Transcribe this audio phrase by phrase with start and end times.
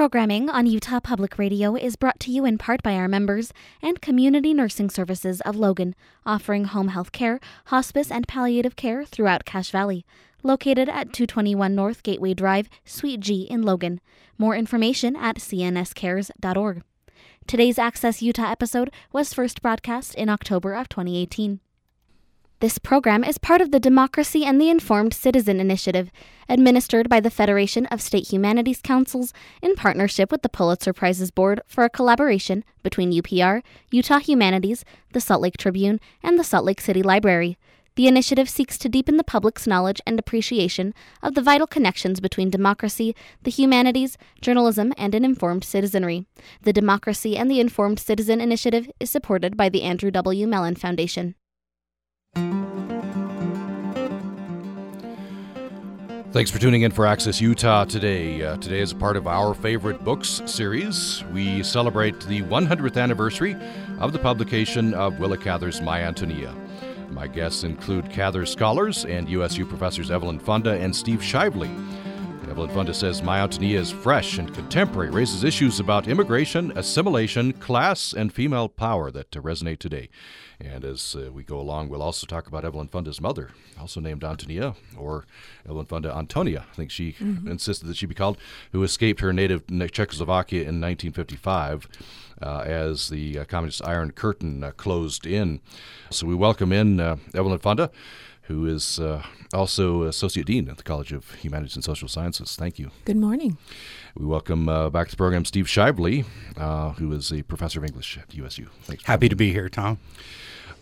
[0.00, 3.52] Programming on Utah Public Radio is brought to you in part by our members
[3.82, 9.44] and Community Nursing Services of Logan, offering home health care, hospice, and palliative care throughout
[9.44, 10.06] Cache Valley.
[10.42, 14.00] Located at 221 North Gateway Drive, Suite G in Logan.
[14.38, 16.82] More information at cnscares.org.
[17.46, 21.60] Today's Access Utah episode was first broadcast in October of 2018.
[22.60, 26.10] This program is part of the Democracy and the Informed Citizen Initiative,
[26.46, 29.32] administered by the Federation of State Humanities Councils
[29.62, 35.22] in partnership with the Pulitzer Prizes Board for a collaboration between UPR, Utah Humanities, the
[35.22, 37.56] Salt Lake Tribune, and the Salt Lake City Library.
[37.96, 42.50] The initiative seeks to deepen the public's knowledge and appreciation of the vital connections between
[42.50, 46.26] democracy, the humanities, journalism, and an informed citizenry.
[46.60, 50.46] The Democracy and the Informed Citizen Initiative is supported by the Andrew W.
[50.46, 51.36] Mellon Foundation.
[56.32, 58.40] Thanks for tuning in for Access Utah today.
[58.40, 61.24] Uh, today is a part of our favorite books series.
[61.32, 63.56] We celebrate the 100th anniversary
[63.98, 66.54] of the publication of Willa Cather's My Antonia.
[67.10, 71.68] My guests include Cather scholars and USU professors Evelyn Funda and Steve Shively.
[72.48, 78.12] Evelyn Funda says My Antonia is fresh and contemporary, raises issues about immigration, assimilation, class,
[78.12, 80.08] and female power that resonate today.
[80.60, 84.22] And as uh, we go along, we'll also talk about Evelyn Funda's mother, also named
[84.22, 85.24] Antonia, or
[85.64, 86.66] Evelyn Funda Antonia.
[86.70, 87.48] I think she mm-hmm.
[87.48, 88.36] insisted that she be called,
[88.72, 91.88] who escaped her native Czechoslovakia in 1955
[92.42, 95.60] uh, as the uh, Communist Iron Curtain uh, closed in.
[96.10, 97.90] So we welcome in uh, Evelyn Funda
[98.50, 99.22] who is uh,
[99.54, 102.56] also Associate Dean at the College of Humanities and Social Sciences.
[102.56, 102.90] Thank you.
[103.04, 103.56] Good morning.
[104.16, 106.24] We welcome uh, back to the program Steve Shively,
[106.56, 108.66] uh, who is a professor of English at USU.
[108.82, 109.04] Thanks.
[109.04, 109.98] Happy to be here, Tom.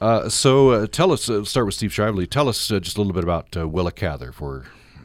[0.01, 2.29] Uh, so uh, tell us, uh, start with Steve Shively.
[2.29, 4.33] Tell us uh, just a little bit about uh, Willa Cather.
[4.33, 4.65] For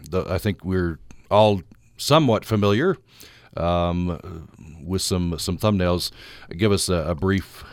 [0.09, 1.64] the, I think we're all
[1.97, 2.95] somewhat familiar
[3.58, 4.47] um,
[4.81, 6.11] with some some thumbnails.
[6.56, 7.66] Give us a, a, brief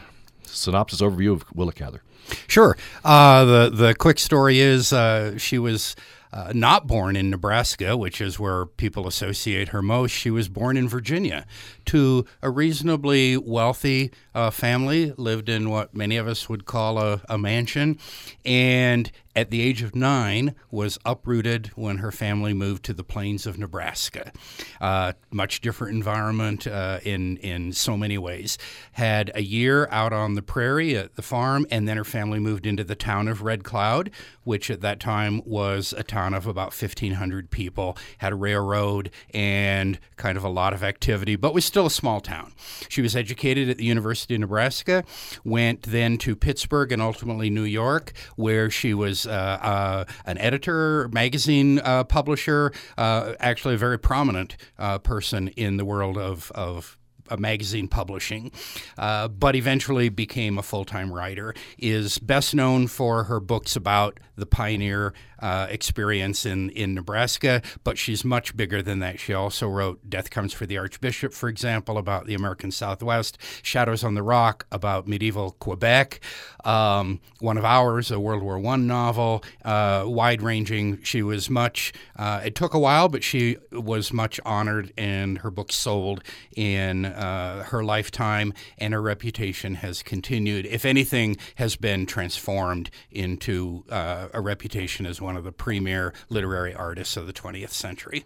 [0.43, 2.03] synopsis overview of Willa Cather.
[2.47, 2.77] Sure.
[3.05, 4.93] Uh, the the quick story is
[5.41, 5.97] she was
[6.33, 10.13] uh, not born in Nebraska, which is where people associate her most.
[10.13, 11.45] She was born in Virginia
[11.87, 17.21] to a reasonably wealthy uh, family, lived in what many of us would call a,
[17.29, 17.99] a mansion,
[18.45, 23.47] and at the age of nine was uprooted when her family moved to the plains
[23.47, 24.33] of Nebraska.
[24.81, 28.59] Uh, much different environment uh, in in so many ways.
[28.93, 32.67] Had a year out on the prairie at the farm, and then her family moved
[32.67, 34.11] into the town of Red Cloud,
[34.43, 37.97] which at that time was a town of about 1,500 people.
[38.19, 42.21] Had a railroad and kind of a lot of activity, but was still a small
[42.21, 42.53] town.
[42.89, 45.05] She was educated at the University of Nebraska,
[45.45, 51.09] went then to Pittsburgh and ultimately New York, where she was uh, uh, an editor,
[51.13, 54.57] magazine uh, publisher, actually a very prominent
[55.03, 56.97] person in the world of, of
[57.39, 58.51] magazine publishing,
[58.99, 61.55] uh, but eventually became a full time writer.
[61.79, 67.97] Is best known for her books about the pioneer uh, experience in, in Nebraska, but
[67.97, 69.21] she's much bigger than that.
[69.21, 74.05] She also wrote Death Comes for the Archbishop, for example, about the American Southwest, Shadows
[74.05, 76.21] on the Rock, about medieval Quebec,
[76.65, 81.03] um, one of ours, a World War I novel, uh, wide ranging.
[81.03, 85.51] She was much, uh, it took a while, but she was much honored, and her
[85.51, 86.23] books sold
[86.57, 90.67] in uh, her lifetime, and her reputation has continued.
[90.67, 96.75] If anything, has been transformed into uh, a reputation as one of the premier literary
[96.75, 98.25] artists of the 20th century.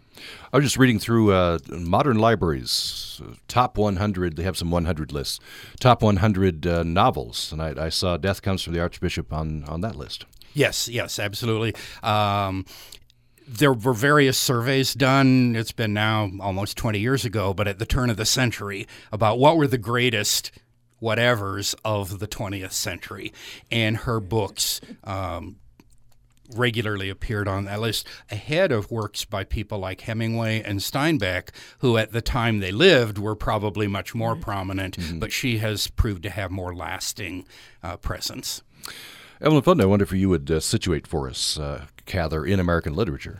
[0.51, 4.35] I was just reading through uh, modern libraries, top 100.
[4.35, 5.39] They have some 100 lists,
[5.79, 9.81] top 100 uh, novels, and I, I, saw "Death Comes from the Archbishop" on on
[9.81, 10.25] that list.
[10.53, 11.75] Yes, yes, absolutely.
[12.01, 12.65] Um,
[13.47, 15.55] there were various surveys done.
[15.55, 19.37] It's been now almost 20 years ago, but at the turn of the century, about
[19.37, 20.51] what were the greatest
[21.01, 23.33] whatevers of the 20th century.
[23.69, 25.57] And her books um,
[26.55, 31.97] regularly appeared on that list ahead of works by people like Hemingway and Steinbeck, who
[31.97, 34.43] at the time they lived were probably much more mm-hmm.
[34.43, 35.19] prominent, mm-hmm.
[35.19, 37.45] but she has proved to have more lasting
[37.83, 38.61] uh, presence.
[39.41, 42.93] Evelyn Funda, I wonder if you would uh, situate for us uh, Cather in American
[42.93, 43.37] literature.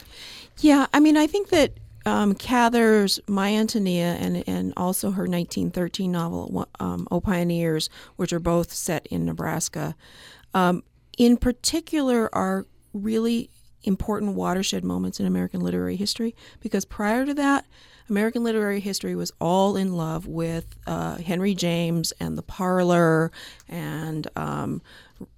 [0.59, 1.73] Yeah, I mean, I think that
[2.05, 8.39] um, Cather's My Antonia and, and also her 1913 novel, um, O Pioneers, which are
[8.39, 9.95] both set in Nebraska,
[10.53, 10.83] um,
[11.17, 12.65] in particular are
[12.95, 13.49] really
[13.83, 17.65] important watershed moments in American literary history because prior to that,
[18.09, 23.31] American literary history was all in love with uh, Henry James and the parlor
[23.67, 24.81] and, um,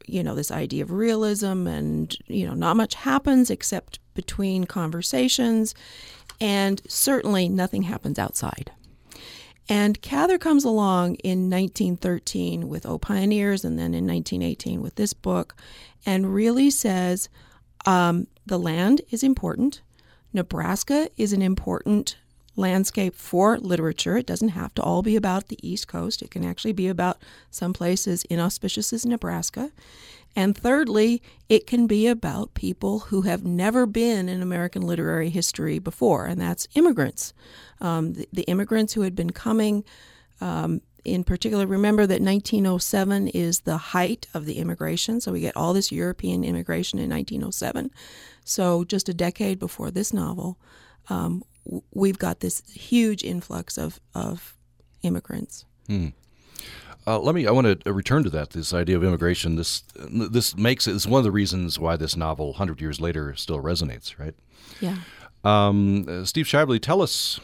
[0.06, 5.74] you know, this idea of realism and, you know, not much happens except between conversations
[6.42, 8.72] and certainly nothing happens outside.
[9.70, 15.14] And Cather comes along in 1913 with O Pioneers and then in 1918 with this
[15.14, 15.56] book
[16.06, 17.28] and really says
[17.86, 19.82] um, the land is important.
[20.34, 22.18] Nebraska is an important
[22.56, 24.18] landscape for literature.
[24.18, 27.18] It doesn't have to all be about the East Coast, it can actually be about
[27.52, 29.72] some places inauspicious as Nebraska.
[30.38, 35.80] And thirdly, it can be about people who have never been in American literary history
[35.80, 37.34] before, and that's immigrants.
[37.82, 39.84] Um, the, the, immigrants who had been coming,
[40.40, 45.58] um, in particular, remember that 1907 is the height of the immigration, so we get
[45.58, 47.90] all this European immigration in 1907.
[48.46, 50.60] So, just a decade before this novel,
[51.10, 51.44] um,
[51.96, 54.56] we've got this huge influx of, of
[55.02, 55.66] immigrants.
[55.88, 56.10] Hmm.
[57.08, 57.48] Uh, let me.
[57.48, 58.50] I want to return to that.
[58.50, 59.56] This idea of immigration.
[59.56, 60.92] This this makes it.
[60.92, 64.20] This is one of the reasons why this novel, hundred years later, still resonates.
[64.20, 64.36] Right.
[64.82, 64.98] Yeah.
[65.46, 67.40] Um, uh, Steve Shively, tell us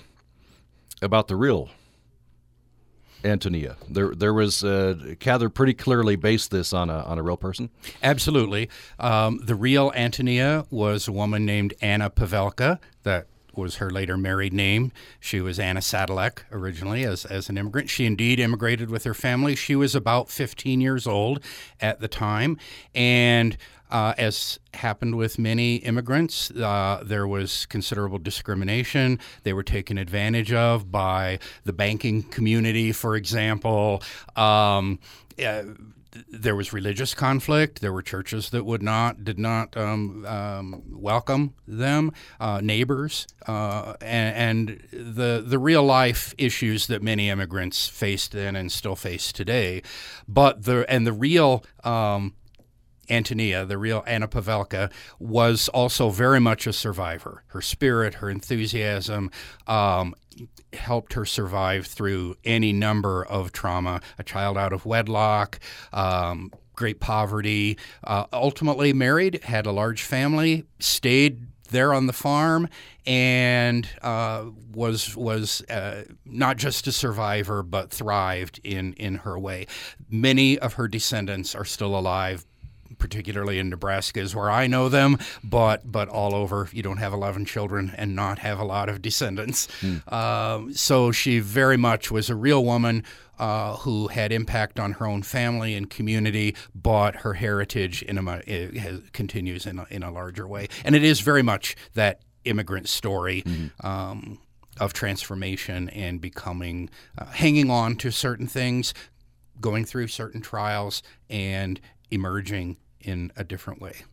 [1.02, 1.70] about the real
[3.24, 3.78] Antonia.
[3.90, 7.70] There, there was uh, Cather pretty clearly based this on a on a real person.
[8.02, 8.70] Absolutely.
[9.00, 13.28] Um, the real Antonia was a woman named Anna Pavelka that
[13.58, 14.92] was her later married name.
[15.20, 17.90] She was Anna Sadilek originally as, as an immigrant.
[17.90, 19.56] She indeed immigrated with her family.
[19.56, 21.40] She was about 15 years old
[21.80, 22.58] at the time.
[22.94, 23.58] And
[23.94, 29.20] uh, as happened with many immigrants, uh, there was considerable discrimination.
[29.44, 34.02] They were taken advantage of by the banking community, for example.
[34.36, 35.00] Um,
[35.44, 35.64] uh,
[36.30, 37.82] there was religious conflict.
[37.82, 43.94] There were churches that would not did not um, um, welcome them, uh, neighbors, uh,
[44.02, 49.32] and, and, the the real life issues that many immigrants faced then and still face
[49.32, 49.82] today.
[50.28, 52.34] But the and the real um,
[53.10, 57.44] Antonia, the real Anna Pavelka, was also very much a survivor.
[57.48, 59.32] Her spirit, her enthusiasm,
[59.68, 60.16] um,
[60.74, 64.02] helped her survive through any number of trauma.
[64.18, 65.60] A child out of wedlock,
[65.92, 67.78] um, great poverty.
[68.04, 72.70] Uh, ultimately married, had a large family, stayed there on the farm,
[73.06, 79.68] and uh, was was uh, not just a survivor but thrived in in her way.
[80.10, 82.46] Many of her descendants are still alive,
[83.04, 87.12] particularly in Nebraska, is where I know them, but but all over, you don't have
[87.12, 89.68] 11 children and not have a lot of descendants.
[89.82, 90.74] Mm.
[90.74, 93.04] So she very much was a real woman
[93.38, 98.80] uh, who had impact on her own family and community, but her heritage in a,
[98.80, 100.70] has, continues in a, in a larger way.
[100.86, 103.42] And it is very much that immigrant story.
[103.42, 103.86] Mm-hmm.
[103.86, 104.40] Um,
[104.80, 108.92] of transformation and becoming, uh, hanging on to certain things,
[109.62, 111.80] going through certain trials, and
[112.10, 114.04] emerging in a different way.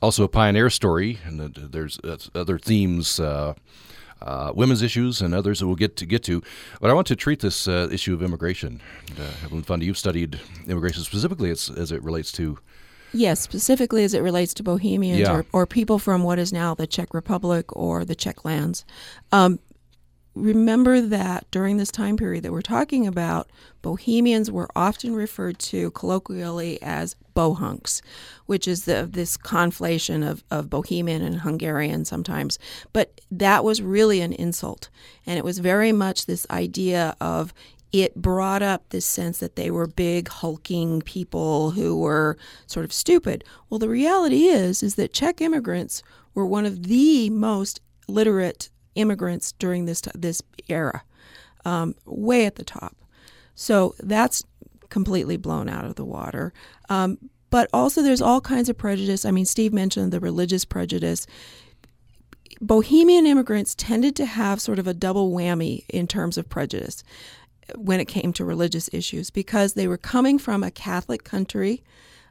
[0.00, 2.00] Also, a pioneer story, and there's
[2.34, 3.20] other themes.
[3.20, 3.54] Uh,
[4.20, 6.42] uh, women's issues and others that we'll get to get to.
[6.80, 8.80] But I want to treat this uh, issue of immigration.
[9.08, 12.58] And, uh, Evelyn Funda, you've studied immigration specifically as, as it relates to.
[13.12, 15.32] Yes, specifically as it relates to Bohemians yeah.
[15.32, 18.84] or, or people from what is now the Czech Republic or the Czech lands.
[19.32, 19.58] Um,
[20.34, 23.50] remember that during this time period that we're talking about,
[23.82, 28.00] Bohemians were often referred to colloquially as bohunks,
[28.46, 32.58] which is the, this conflation of, of Bohemian and Hungarian sometimes.
[32.92, 34.88] But that was really an insult.
[35.26, 37.52] And it was very much this idea of
[37.92, 42.92] it brought up this sense that they were big hulking people who were sort of
[42.92, 43.44] stupid.
[43.68, 46.02] Well, the reality is is that Czech immigrants
[46.34, 51.02] were one of the most literate immigrants during this this era,
[51.64, 52.96] um, way at the top.
[53.54, 54.44] So that's
[54.88, 56.52] completely blown out of the water.
[56.88, 57.18] Um,
[57.50, 59.24] but also, there's all kinds of prejudice.
[59.24, 61.26] I mean, Steve mentioned the religious prejudice.
[62.62, 67.02] Bohemian immigrants tended to have sort of a double whammy in terms of prejudice
[67.76, 71.82] when it came to religious issues because they were coming from a Catholic country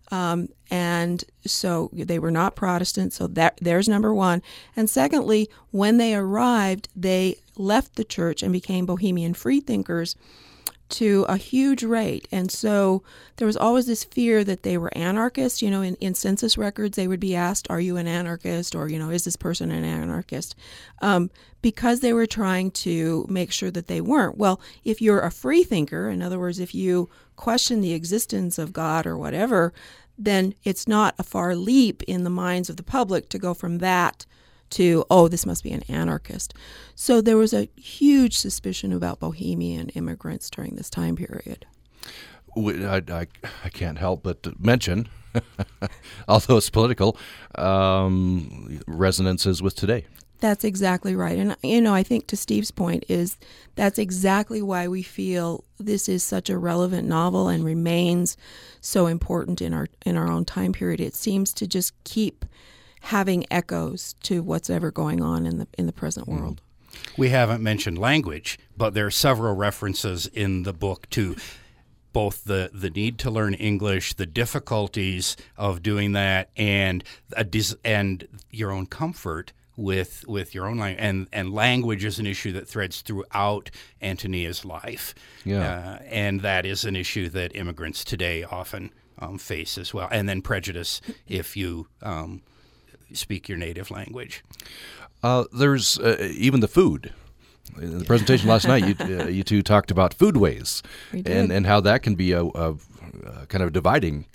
[0.09, 3.13] um, and so they were not Protestant.
[3.13, 4.41] So that there's number one.
[4.75, 10.15] And secondly, when they arrived, they left the church and became Bohemian freethinkers
[10.91, 12.27] to a huge rate.
[12.31, 13.03] And so
[13.37, 15.61] there was always this fear that they were anarchists.
[15.61, 18.75] You know, in, in census records, they would be asked, Are you an anarchist?
[18.75, 20.55] Or, you know, is this person an anarchist?
[21.01, 21.29] Um,
[21.61, 24.37] because they were trying to make sure that they weren't.
[24.37, 28.73] Well, if you're a free thinker, in other words, if you question the existence of
[28.73, 29.73] God or whatever,
[30.17, 33.79] then it's not a far leap in the minds of the public to go from
[33.79, 34.25] that
[34.71, 36.53] to, oh, this must be an anarchist.
[36.95, 41.65] So there was a huge suspicion about Bohemian immigrants during this time period.
[42.57, 43.27] I, I,
[43.63, 45.07] I can't help but mention,
[46.27, 47.17] although it's political,
[47.55, 50.05] um, resonances with today.
[50.41, 51.37] That's exactly right.
[51.37, 53.37] And, you know, I think to Steve's point is
[53.75, 58.37] that's exactly why we feel this is such a relevant novel and remains
[58.81, 60.99] so important in our in our own time period.
[60.99, 62.43] It seems to just keep
[63.01, 66.39] having echoes to what's ever going on in the in the present Mm.
[66.39, 66.61] world.
[67.17, 71.35] We haven't mentioned language, but there are several references in the book to
[72.13, 77.03] both the, the need to learn English, the difficulties of doing that, and
[77.37, 81.03] a dis- and your own comfort with with your own language.
[81.03, 85.15] And and language is an issue that threads throughout Antonia's life.
[85.45, 85.97] Yeah.
[86.01, 90.09] Uh, and that is an issue that immigrants today often um, face as well.
[90.11, 92.41] And then prejudice if you um,
[93.13, 94.43] speak your native language.
[95.23, 97.13] Uh, there's uh, even the food.
[97.77, 100.81] In the presentation last night, you, uh, you two talked about foodways
[101.13, 102.75] We and, and how that can be a, a,
[103.25, 104.25] a kind of dividing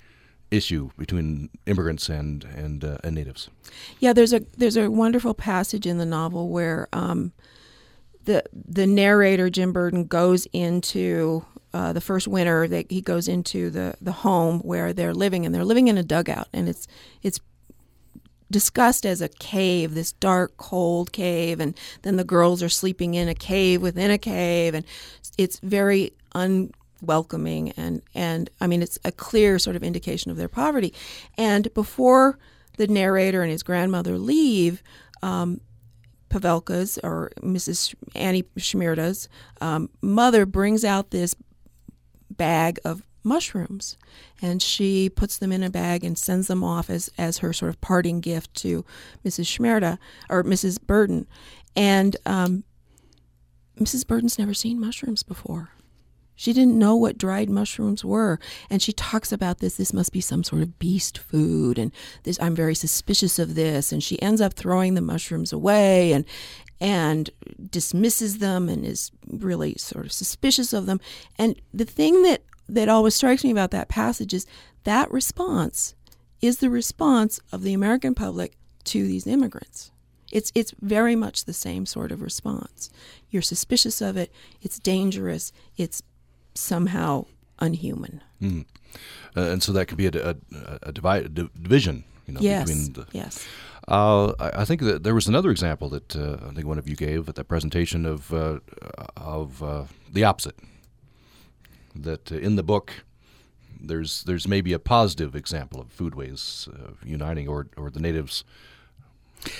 [0.49, 3.49] issue between immigrants and and, uh, and natives.
[3.99, 7.33] Yeah, there's a there's a wonderful passage in the novel where um,
[8.23, 13.69] the the narrator Jim Burden goes into uh, the first winter that he goes into
[13.69, 16.87] the the home where they're living and they're living in a dugout and it's
[17.21, 17.39] it's
[18.49, 23.27] discussed as a cave, this dark, cold cave, and then the girls are sleeping in
[23.27, 24.85] a cave within a cave, and
[25.37, 30.47] it's very unwelcoming and and I mean it's a clear sort of indication of their
[30.47, 30.93] poverty.
[31.37, 32.37] And before
[32.77, 34.83] the narrator and his grandmother leave,
[35.21, 35.61] um,
[36.29, 37.95] Pavelka's or Mrs.
[38.15, 39.29] Annie Shimerda's
[39.61, 41.35] um, mother brings out this
[42.29, 43.97] bag of mushrooms
[44.41, 47.69] and she puts them in a bag and sends them off as, as her sort
[47.69, 48.85] of parting gift to
[49.25, 49.45] Mrs.
[49.45, 49.97] Shimerda
[50.29, 50.81] or Mrs.
[50.81, 51.27] Burden.
[51.75, 52.63] And um,
[53.79, 54.07] Mrs.
[54.07, 55.71] Burden's never seen mushrooms before.
[56.37, 59.75] She didn't know what dried mushrooms were, and she talks about this.
[59.75, 61.91] This must be some sort of beast food, and
[62.23, 62.37] this.
[62.39, 63.91] I'm very suspicious of this.
[63.91, 66.25] And she ends up throwing the mushrooms away, and
[66.79, 67.31] and
[67.71, 70.99] dismisses them, and is really sort of suspicious of them.
[71.39, 74.45] And the thing that that always strikes me about that passage is
[74.83, 75.95] that response
[76.41, 79.91] is the response of the American public to these immigrants.
[80.31, 82.89] It's it's very much the same sort of response.
[83.29, 84.31] You're suspicious of it.
[84.61, 85.53] It's dangerous.
[85.77, 86.03] It's
[86.53, 87.25] somehow
[87.59, 88.21] unhuman.
[89.35, 90.35] Uh, and so that could be a, a,
[90.83, 92.67] a, divide, a division you know, yes.
[92.67, 93.47] between the, yes.
[93.87, 96.89] Uh, I I think that there was another example that uh, I think one of
[96.89, 98.59] you gave at that presentation of uh,
[99.15, 100.57] of uh, the opposite.
[101.97, 103.03] That uh, in the book,
[103.79, 108.43] there's there's maybe a positive example of foodways uh, uniting or or the natives.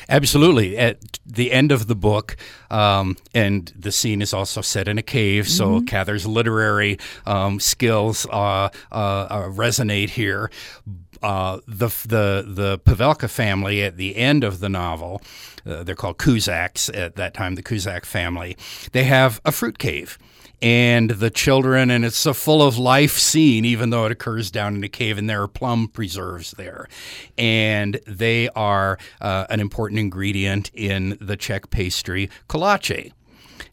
[0.09, 0.77] Absolutely.
[0.77, 2.35] At the end of the book,
[2.71, 8.25] um, and the scene is also set in a cave, so Cather's literary um, skills
[8.27, 10.49] uh, uh, uh, resonate here.
[11.21, 15.21] Uh, the the the Pavelka family at the end of the novel,
[15.65, 18.55] uh, they're called Cuzaks at that time, the Cuzak family.
[18.91, 20.17] They have a fruit cave
[20.61, 24.75] and the children, and it's a full of life scene, even though it occurs down
[24.75, 26.87] in a cave, and there are plum preserves there.
[27.37, 33.11] And they are uh, an important ingredient in the Czech pastry kolache.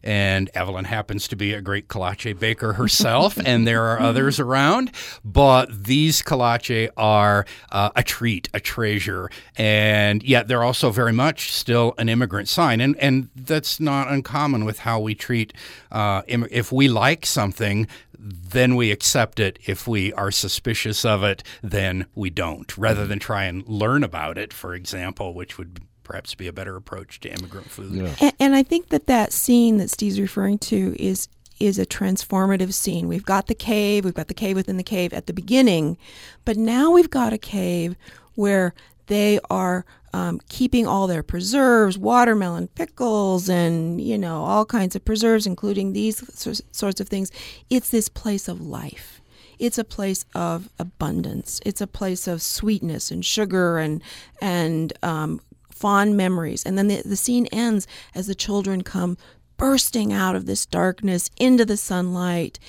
[0.05, 4.91] And Evelyn happens to be a great kolache baker herself, and there are others around.
[5.23, 11.51] But these kolache are uh, a treat, a treasure, and yet they're also very much
[11.51, 12.81] still an immigrant sign.
[12.81, 15.53] And and that's not uncommon with how we treat.
[15.91, 19.59] Uh, im- if we like something, then we accept it.
[19.65, 22.75] If we are suspicious of it, then we don't.
[22.77, 26.77] Rather than try and learn about it, for example, which would perhaps be a better
[26.77, 27.91] approach to immigrant food.
[27.91, 28.15] Yeah.
[28.21, 31.27] And, and I think that that scene that Steve's referring to is
[31.59, 33.07] is a transformative scene.
[33.07, 35.97] We've got the cave, we've got the cave within the cave at the beginning,
[36.43, 37.95] but now we've got a cave
[38.35, 38.73] where
[39.07, 45.03] they are um, keeping all their preserves, watermelon pickles, and you know all kinds of
[45.03, 46.23] preserves, including these
[46.71, 47.31] sorts of things.
[47.69, 49.21] It's this place of life.
[49.59, 51.59] It's a place of abundance.
[51.65, 54.01] It's a place of sweetness and sugar and
[54.41, 55.41] and um,
[55.75, 56.63] fond memories.
[56.63, 59.17] And then the, the scene ends as the children come
[59.57, 62.59] bursting out of this darkness into the sunlight.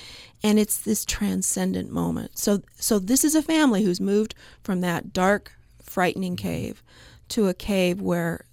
[0.43, 2.37] And it's this transcendent moment.
[2.37, 6.83] So, so this is a family who's moved from that dark, frightening cave
[7.29, 8.45] to a cave where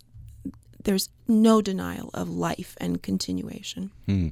[0.83, 3.91] there's no denial of life and continuation.
[4.09, 4.31] Well,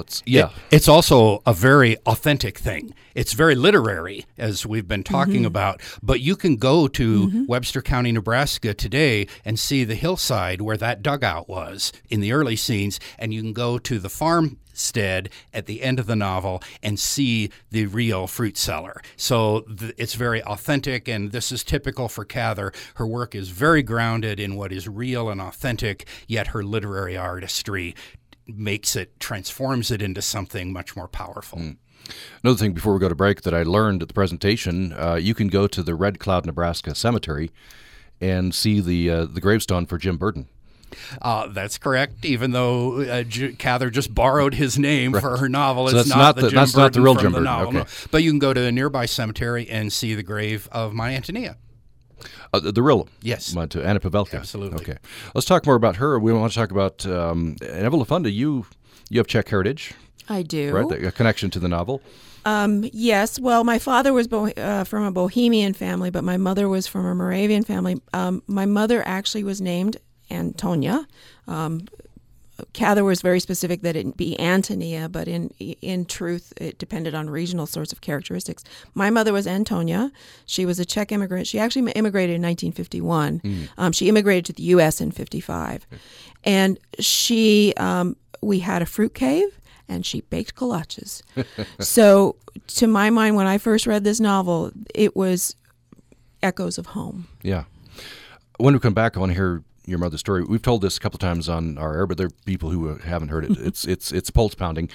[0.00, 0.50] it's, yeah.
[0.70, 2.94] It's also a very authentic thing.
[3.14, 5.46] It's very literary, as we've been talking mm-hmm.
[5.46, 5.80] about.
[6.02, 7.46] But you can go to mm-hmm.
[7.46, 12.56] Webster County, Nebraska today and see the hillside where that dugout was in the early
[12.56, 16.98] scenes, and you can go to the farmstead at the end of the novel and
[16.98, 19.02] see the real fruit cellar.
[19.16, 22.72] So th- it's very authentic, and this is typical for Cather.
[22.94, 27.94] Her work is very grounded in what is real and authentic, yet her literary artistry
[28.46, 31.58] makes it, transforms it into something much more powerful.
[31.58, 31.76] Mm.
[32.42, 35.34] Another thing before we go to break that I learned at the presentation, uh, you
[35.34, 37.50] can go to the Red Cloud, Nebraska Cemetery
[38.20, 40.48] and see the uh, the gravestone for Jim Burden.
[41.20, 42.24] Uh, that's correct.
[42.24, 45.20] Even though uh, J- Cather just borrowed his name right.
[45.20, 47.32] for her novel, so it's not, not the, Jim that's Burden not the real Jim
[47.32, 47.48] Burden.
[47.48, 47.78] Okay.
[47.78, 47.84] No.
[48.10, 51.56] But you can go to a nearby cemetery and see the grave of my Antonia.
[52.52, 54.38] Uh, the real yes, to Anna Pavelka.
[54.38, 54.80] Absolutely.
[54.80, 54.98] Okay,
[55.34, 56.18] let's talk more about her.
[56.18, 58.30] We want to talk about um, Evelyn Funda.
[58.30, 58.66] You
[59.08, 59.94] you have Czech heritage.
[60.28, 60.72] I do.
[60.72, 62.00] Right, a connection to the novel.
[62.44, 63.38] Um, yes.
[63.38, 67.06] Well, my father was bo- uh, from a Bohemian family, but my mother was from
[67.06, 68.00] a Moravian family.
[68.12, 69.96] Um, my mother actually was named
[70.30, 71.06] Antonia.
[71.46, 71.86] Um,
[72.72, 77.30] Cather was very specific that it be Antonia, but in in truth, it depended on
[77.30, 78.64] regional sorts of characteristics.
[78.94, 80.12] My mother was Antonia.
[80.46, 81.46] She was a Czech immigrant.
[81.46, 83.40] She actually immigrated in 1951.
[83.40, 83.68] Mm.
[83.78, 85.00] Um, she immigrated to the U.S.
[85.00, 85.86] in 55,
[86.44, 91.22] and she um, we had a fruit cave and she baked kolaches.
[91.80, 95.56] so, to my mind, when I first read this novel, it was
[96.42, 97.28] echoes of home.
[97.42, 97.64] Yeah.
[98.58, 100.44] When we come back, I want to hear your mother's story.
[100.44, 103.28] We've told this a couple times on our air, but there are people who haven't
[103.28, 103.58] heard it.
[103.58, 104.88] It's it's it's pulse pounding,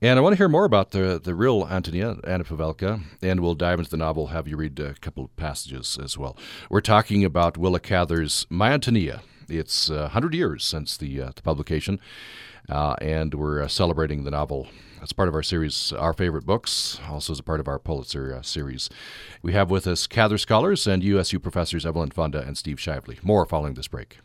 [0.00, 3.54] and I want to hear more about the the real Antonia Anna Pavelka, and we'll
[3.54, 4.28] dive into the novel.
[4.28, 6.36] Have you read a couple of passages as well.
[6.70, 9.22] We're talking about Willa Cather's My Antonia.
[9.48, 12.00] It's uh, 100 years since the, uh, the publication,
[12.68, 14.68] uh, and we're uh, celebrating the novel
[15.00, 18.34] as part of our series, Our Favorite Books, also as a part of our Pulitzer
[18.34, 18.90] uh, series.
[19.40, 23.22] We have with us Cather scholars and USU professors Evelyn Funda and Steve Shively.
[23.22, 24.18] More following this break.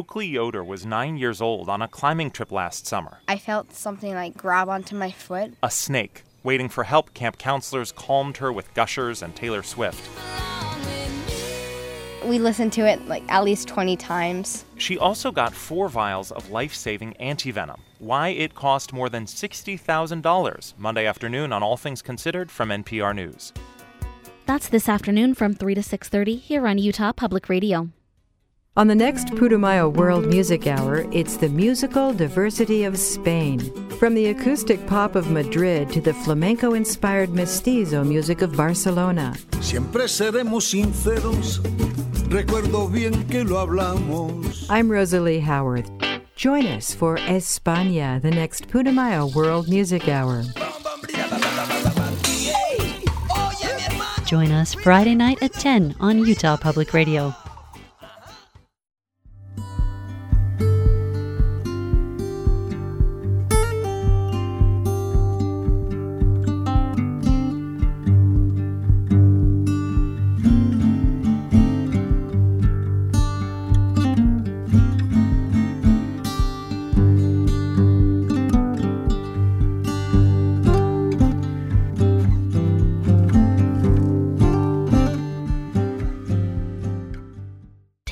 [0.00, 3.18] Oakley Yoder was nine years old on a climbing trip last summer.
[3.28, 5.52] I felt something like grab onto my foot.
[5.62, 6.22] A snake.
[6.42, 10.00] Waiting for help, camp counselors calmed her with Gushers and Taylor Swift.
[12.24, 14.64] We listened to it like at least 20 times.
[14.78, 17.78] She also got four vials of life saving antivenom.
[17.98, 20.78] Why it cost more than $60,000.
[20.78, 23.52] Monday afternoon on All Things Considered from NPR News.
[24.46, 27.90] That's this afternoon from 3 to 6:30 here on Utah Public Radio.
[28.76, 33.58] On the next Putumayo World Music Hour, it's the musical diversity of Spain.
[33.98, 39.34] From the acoustic pop of Madrid to the flamenco inspired mestizo music of Barcelona.
[39.60, 41.58] Siempre seremos sinceros.
[42.30, 44.66] Recuerdo bien que lo hablamos.
[44.70, 45.90] I'm Rosalie Howarth.
[46.36, 50.44] Join us for España, the next Putumayo World Music Hour.
[54.26, 57.34] Join us Friday night at 10 on Utah Public Radio.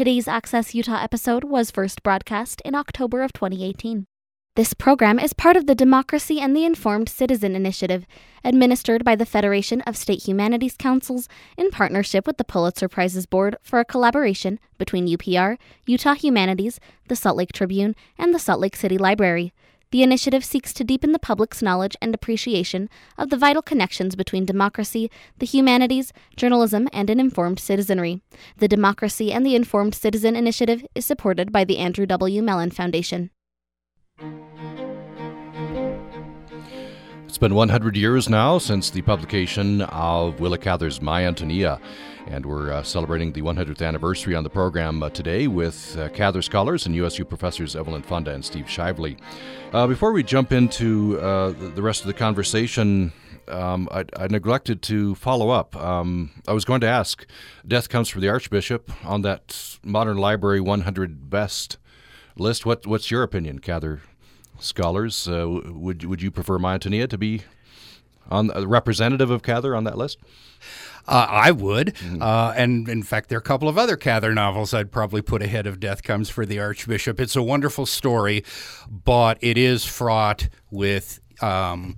[0.08, 4.06] Today's Access Utah episode was first broadcast in October of 2018.
[4.56, 8.06] This program is part of the Democracy and the Informed Citizen Initiative,
[8.42, 13.58] administered by the Federation of State Humanities Councils in partnership with the Pulitzer Prizes Board
[13.60, 18.76] for a collaboration between UPR, Utah Humanities, the Salt Lake Tribune, and the Salt Lake
[18.76, 19.52] City Library.
[19.90, 24.44] The initiative seeks to deepen the public's knowledge and appreciation of the vital connections between
[24.44, 28.20] democracy, the humanities, journalism, and an informed citizenry.
[28.58, 32.42] The Democracy and the Informed Citizen Initiative is supported by the Andrew W.
[32.42, 33.30] Mellon Foundation.
[37.26, 41.80] It's been 100 years now since the publication of Willa Cather's My Antonia,
[42.30, 46.42] and we're uh, celebrating the 100th anniversary on the program uh, today with uh, Cather
[46.42, 49.18] scholars and USU professors Evelyn Funda and Steve Shively.
[49.72, 53.12] Uh, before we jump into uh, the rest of the conversation,
[53.48, 55.74] um, I, I, neglected to follow up.
[55.76, 57.26] Um, I was going to ask
[57.66, 61.78] Death Comes for the Archbishop on that Modern Library 100 Best
[62.36, 62.66] list.
[62.66, 64.02] What, what's your opinion, Cather?
[64.60, 67.42] Scholars, uh, would, would you prefer My Antonia to be
[68.30, 70.18] on representative of Cather on that list?
[71.08, 71.94] Uh, I would.
[71.94, 72.22] Mm-hmm.
[72.22, 75.42] Uh, and in fact, there are a couple of other Cather novels I'd probably put
[75.42, 77.18] ahead of Death Comes for the Archbishop.
[77.18, 78.44] It's a wonderful story,
[78.88, 81.96] but it is fraught with um,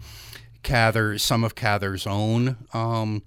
[0.62, 2.56] Cather, some of Cather's own.
[2.72, 3.22] Um,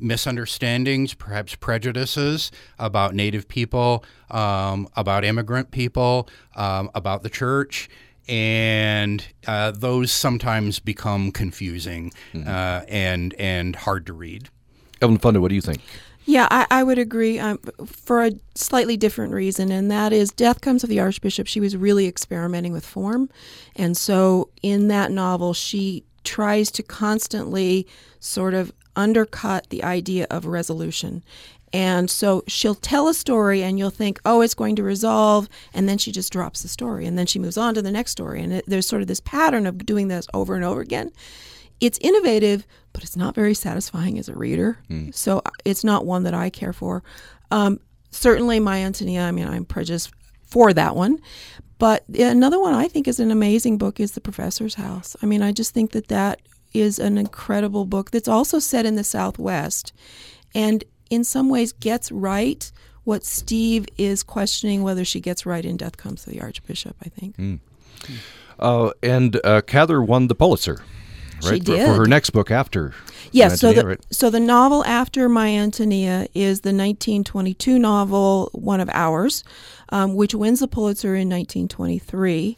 [0.00, 7.88] misunderstandings, perhaps prejudices about Native people, um, about immigrant people, um, about the church
[8.28, 12.46] and uh, those sometimes become confusing mm-hmm.
[12.46, 14.50] uh, and and hard to read.
[15.00, 15.80] Evelyn Funda, what do you think?
[16.24, 20.60] Yeah, I, I would agree um, for a slightly different reason, and that is Death
[20.60, 21.46] Comes of the Archbishop.
[21.46, 23.30] She was really experimenting with form.
[23.74, 27.86] And so in that novel, she tries to constantly
[28.20, 31.24] sort of undercut the idea of resolution.
[31.72, 35.48] And so she'll tell a story and you'll think, oh, it's going to resolve.
[35.72, 38.12] And then she just drops the story and then she moves on to the next
[38.12, 38.42] story.
[38.42, 41.10] And it, there's sort of this pattern of doing this over and over again.
[41.80, 44.78] It's innovative, but it's not very satisfying as a reader.
[44.90, 45.14] Mm.
[45.14, 47.02] So uh, it's not one that I care for.
[47.50, 50.12] Um, certainly, my Antonia, I mean, I'm prejudiced
[50.42, 51.18] for that one.
[51.78, 55.14] But another one I think is an amazing book is The Professor's House.
[55.22, 56.42] I mean, I just think that that
[56.74, 59.92] is an incredible book that's also set in the Southwest
[60.54, 62.70] and in some ways gets right
[63.04, 67.08] what Steve is questioning whether she gets right in Death Comes to the Archbishop, I
[67.08, 67.36] think.
[67.38, 67.60] Mm.
[68.58, 70.82] Uh, and uh, Cather won the Pulitzer
[71.44, 71.54] right?
[71.54, 71.86] She did.
[71.86, 72.94] For, for her next book after.
[73.32, 74.06] Yes, so the right?
[74.10, 79.44] so the novel after My Antonia is the 1922 novel One of Ours,
[79.90, 82.56] um, which wins the Pulitzer in 1923.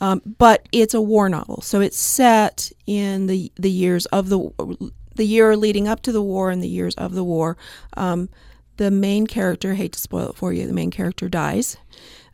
[0.00, 4.92] Um, but it's a war novel, so it's set in the the years of the
[5.14, 7.56] the year leading up to the war and the years of the war.
[7.96, 8.28] Um,
[8.76, 11.76] the main character, hate to spoil it for you, the main character dies.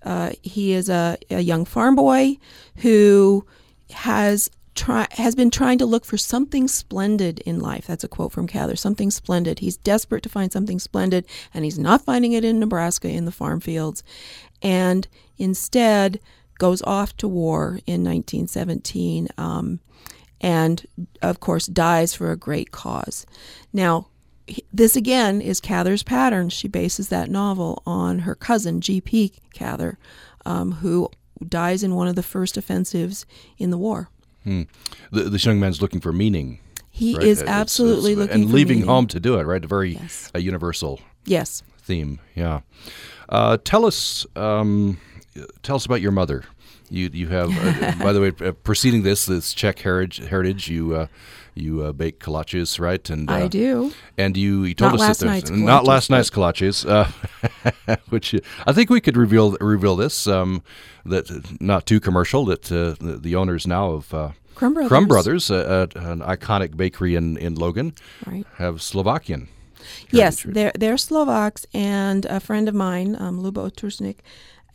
[0.03, 2.39] Uh, he is a, a young farm boy
[2.77, 3.45] who
[3.91, 7.87] has try, has been trying to look for something splendid in life.
[7.87, 8.77] That's a quote from Cather.
[8.77, 9.59] Something splendid.
[9.59, 13.33] He's desperate to find something splendid, and he's not finding it in Nebraska in the
[13.33, 14.05] farm fields,
[14.63, 16.21] and instead
[16.59, 19.81] goes off to war in 1917, um,
[20.41, 20.87] and
[21.23, 23.27] of course dies for a great cause.
[23.73, 24.09] Now.
[24.73, 26.49] This again is Cather's pattern.
[26.49, 29.35] She bases that novel on her cousin, G.P.
[29.53, 29.99] Cather,
[30.47, 31.11] um, who
[31.47, 33.27] dies in one of the first offensives
[33.59, 34.09] in the war.
[34.45, 34.63] Hmm.
[35.11, 36.61] The, this young man's looking for meaning.
[36.91, 37.25] He right?
[37.25, 38.89] is absolutely it's, it's, looking and leaving meaning.
[38.89, 39.45] home to do it.
[39.45, 40.31] Right, a very yes.
[40.35, 42.21] a universal yes theme.
[42.35, 42.61] Yeah.
[43.29, 44.99] Uh, tell us, um,
[45.63, 46.45] tell us about your mother.
[46.91, 50.95] You you have, uh, by the way, uh, preceding this, this Czech heritage, heritage you
[50.95, 51.07] uh,
[51.61, 53.09] you uh, bake kolaches, right?
[53.11, 53.93] And I uh, do.
[54.17, 58.35] And you, you told not us last that night's not last night's kolaches, uh, which
[58.67, 60.63] I think we could reveal reveal this um,
[61.05, 64.09] that not too commercial that the, the, owners now of
[64.55, 67.95] Crumb Brothers, Crumb Brothers an iconic bakery in in Logan,
[68.27, 68.47] right.
[68.57, 69.49] have Slovakian.
[70.11, 74.19] Yes, they're they're Slovaks, and a friend of mine, um, Lubo Tursnik,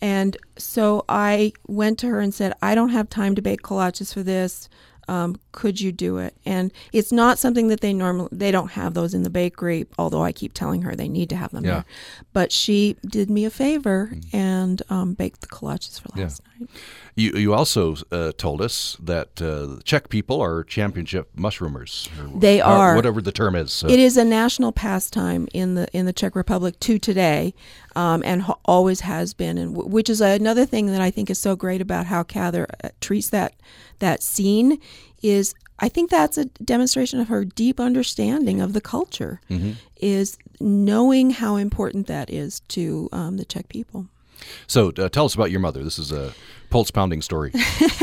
[0.03, 4.13] and so I went to her and said, I don't have time to bake kolaches
[4.13, 4.67] for this
[5.13, 6.35] um, could you do it?
[6.43, 9.85] And it's not something that they normally they don't have those in the bakery.
[9.97, 11.71] Although I keep telling her they need to have them yeah.
[11.71, 11.85] there.
[12.33, 14.33] But she did me a favor mm.
[14.33, 16.65] and um, baked the kolaches for last yeah.
[16.65, 16.69] night.
[17.15, 22.09] You you also uh, told us that uh, Czech people are championship mushroomers.
[22.39, 23.71] They are whatever the term is.
[23.71, 23.87] So.
[23.87, 27.53] It is a national pastime in the in the Czech Republic to today,
[27.95, 29.57] um, and ho- always has been.
[29.57, 32.67] And w- which is another thing that I think is so great about how Cather
[32.83, 33.53] uh, treats that
[33.99, 34.79] that scene
[35.21, 39.71] is I think that's a demonstration of her deep understanding of the culture, mm-hmm.
[39.97, 44.07] is knowing how important that is to um, the Czech people.
[44.67, 45.83] So uh, tell us about your mother.
[45.83, 46.33] This is a
[46.69, 47.51] pulse pounding story.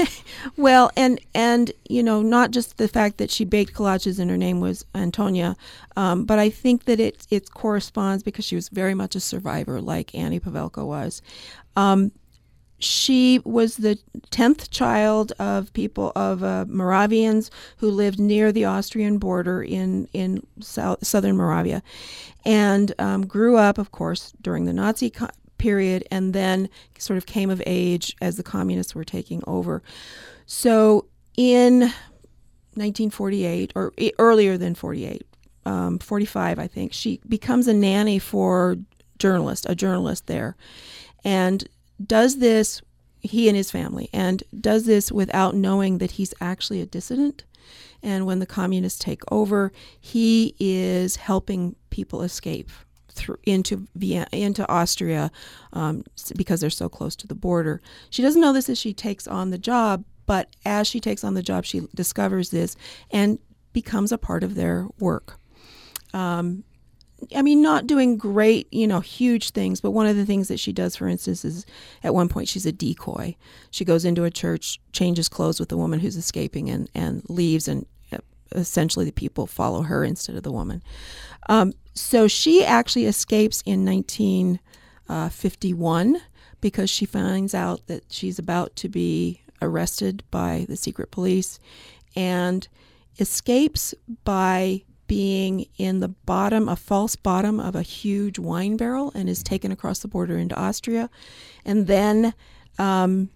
[0.56, 4.36] well, and and you know not just the fact that she baked kolaches and her
[4.36, 5.56] name was Antonia,
[5.96, 9.80] um, but I think that it it corresponds because she was very much a survivor,
[9.80, 11.22] like Annie Pavelka was.
[11.76, 12.12] Um,
[12.80, 13.98] she was the
[14.30, 20.46] 10th child of people of uh, Moravians who lived near the Austrian border in in
[20.60, 21.82] south, southern Moravia
[22.44, 25.10] and um, grew up of course during the Nazi
[25.60, 26.68] period and then
[26.98, 29.82] sort of came of age as the communists were taking over.
[30.46, 31.80] So in
[32.74, 35.22] 1948 or earlier than 48,
[35.66, 38.76] um, 45 I think, she becomes a nanny for
[39.18, 40.56] journalist, a journalist there.
[41.24, 41.68] And
[42.04, 42.82] does this
[43.20, 47.44] he and his family and does this without knowing that he's actually a dissident
[48.02, 52.70] And when the communists take over, he is helping people escape
[53.12, 55.30] through into Vienna, into Austria
[55.72, 56.04] um,
[56.36, 57.80] because they're so close to the border.
[58.10, 61.34] She doesn't know this as she takes on the job, but as she takes on
[61.34, 62.76] the job, she discovers this
[63.10, 63.38] and
[63.72, 65.38] becomes a part of their work.
[66.12, 66.64] Um,
[67.34, 70.58] I mean, not doing great, you know, huge things, but one of the things that
[70.58, 71.66] she does, for instance, is
[72.02, 73.36] at one point she's a decoy.
[73.70, 77.68] She goes into a church, changes clothes with the woman who's escaping, and, and leaves,
[77.68, 78.18] and uh,
[78.52, 80.82] essentially the people follow her instead of the woman.
[81.50, 86.20] Um, so she actually escapes in 1951 uh,
[86.60, 91.58] because she finds out that she's about to be arrested by the secret police
[92.14, 92.68] and
[93.18, 93.92] escapes
[94.24, 99.42] by being in the bottom, a false bottom of a huge wine barrel, and is
[99.42, 101.10] taken across the border into Austria.
[101.64, 102.32] And then
[102.78, 103.28] um,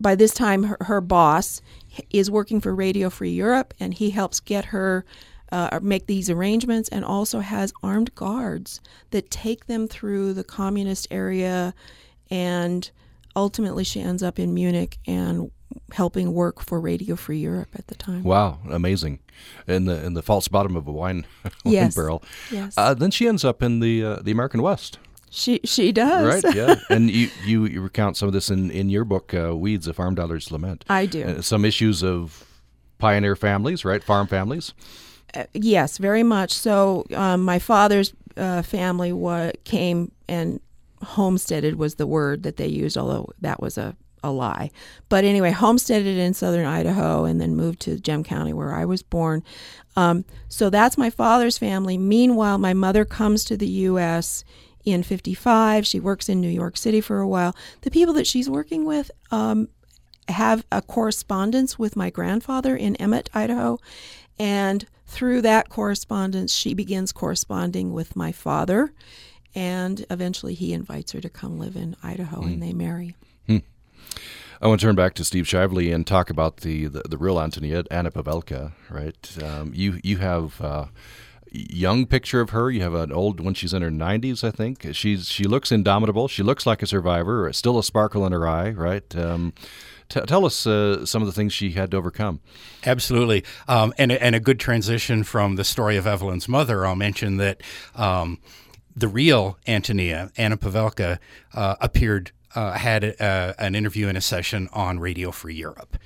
[0.00, 1.62] by this time, her, her, boss
[2.10, 5.04] is working for Radio Free Europe, and he helps get her.
[5.52, 11.08] Uh, make these arrangements and also has armed guards that take them through the communist
[11.10, 11.74] area
[12.30, 12.90] and
[13.36, 15.50] ultimately she ends up in Munich and
[15.92, 18.22] helping work for Radio Free Europe at the time.
[18.22, 19.20] Wow, amazing!
[19.66, 21.94] In the in the false bottom of a wine, wine yes.
[21.94, 22.22] barrel.
[22.50, 22.74] Yes.
[22.76, 24.98] Uh, then she ends up in the uh, the American West.
[25.30, 26.42] She she does.
[26.42, 26.54] Right.
[26.54, 26.74] Yeah.
[26.90, 29.94] and you, you, you recount some of this in in your book, uh, Weeds: A
[29.94, 30.84] Farm Daughter's Lament.
[30.88, 31.22] I do.
[31.22, 32.44] Uh, some issues of
[32.98, 34.02] pioneer families, right?
[34.02, 34.74] Farm families.
[35.34, 36.52] Uh, yes, very much.
[36.52, 40.60] So um, my father's uh, family wa- came and
[41.02, 44.70] homesteaded was the word that they used, although that was a a lie.
[45.08, 49.02] But anyway, homesteaded in southern Idaho and then moved to Gem County where I was
[49.02, 49.42] born.
[49.96, 51.98] Um, so that's my father's family.
[51.98, 54.44] Meanwhile, my mother comes to the U.S.
[54.84, 55.86] in 55.
[55.86, 57.54] She works in New York City for a while.
[57.82, 59.68] The people that she's working with um,
[60.28, 63.78] have a correspondence with my grandfather in Emmett, Idaho.
[64.40, 68.90] And through that correspondence, she begins corresponding with my father.
[69.54, 72.46] And eventually he invites her to come live in Idaho mm.
[72.46, 73.16] and they marry.
[73.46, 73.58] Hmm.
[74.62, 77.38] I want to turn back to Steve Shively and talk about the, the, the real
[77.38, 79.38] Antonia, Anna Pavelka, right?
[79.42, 80.86] Um, you you have uh,
[81.50, 82.70] young picture of her.
[82.70, 84.86] You have an old when she's in her 90s, I think.
[84.92, 86.28] She's she looks indomitable.
[86.28, 87.52] She looks like a survivor.
[87.52, 89.16] Still a sparkle in her eye, right?
[89.16, 89.52] Um,
[90.08, 92.40] t- tell us uh, some of the things she had to overcome.
[92.84, 96.86] Absolutely, um, and and a good transition from the story of Evelyn's mother.
[96.86, 97.62] I'll mention that.
[97.94, 98.38] Um,
[98.96, 101.18] the real Antonia, Anna Pavelka,
[101.54, 105.96] uh, appeared uh, had a, an interview in a session on Radio Free Europe.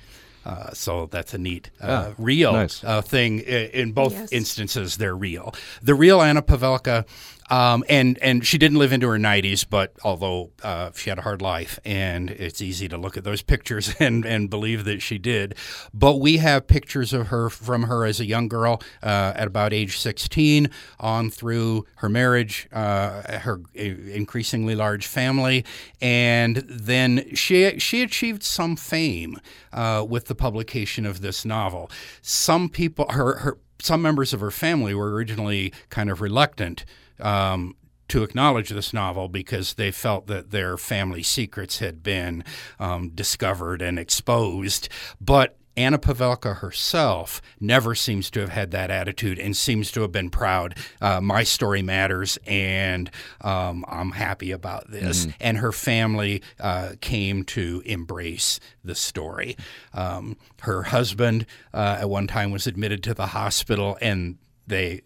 [0.45, 2.83] Uh, so that's a neat, uh, ah, real nice.
[2.83, 3.39] uh, thing.
[3.39, 4.31] In both yes.
[4.31, 5.55] instances, they're real.
[5.81, 7.05] The real Anna Pavelka
[7.49, 11.21] um, and and she didn't live into her 90s, but although uh, she had a
[11.21, 15.17] hard life, and it's easy to look at those pictures and, and believe that she
[15.17, 15.55] did.
[15.93, 19.73] But we have pictures of her from her as a young girl uh, at about
[19.73, 25.63] age 16 on through her marriage, uh, her increasingly large family,
[26.01, 29.39] and then she she achieved some fame
[29.71, 31.91] uh, with the publication of this novel.
[32.21, 36.85] Some people, her her some members of her family were originally kind of reluctant
[37.19, 37.75] um,
[38.07, 42.43] to acknowledge this novel because they felt that their family secrets had been
[42.79, 44.89] um, discovered and exposed.
[45.19, 50.11] But Anna Pavelka herself never seems to have had that attitude and seems to have
[50.11, 50.77] been proud.
[51.01, 55.25] Uh, my story matters, and um, I'm happy about this.
[55.25, 55.31] Mm-hmm.
[55.41, 59.57] And her family uh, came to embrace the story.
[59.93, 65.01] Um, her husband uh, at one time was admitted to the hospital, and they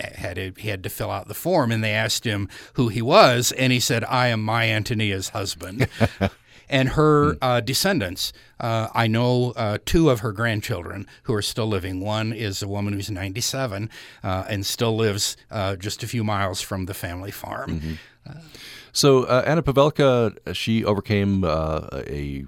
[0.00, 3.02] had to, he had to fill out the form, and they asked him who he
[3.02, 5.88] was, and he said, "I am my Antonia's husband."
[6.70, 7.38] and her hmm.
[7.42, 8.32] uh, descendants.
[8.58, 12.00] Uh, I know uh, two of her grandchildren who are still living.
[12.00, 13.90] One is a woman who's 97
[14.22, 17.98] uh, and still lives uh, just a few miles from the family farm.
[18.26, 18.40] Mm-hmm.
[18.92, 22.44] so Anna Pavelka, she overcame a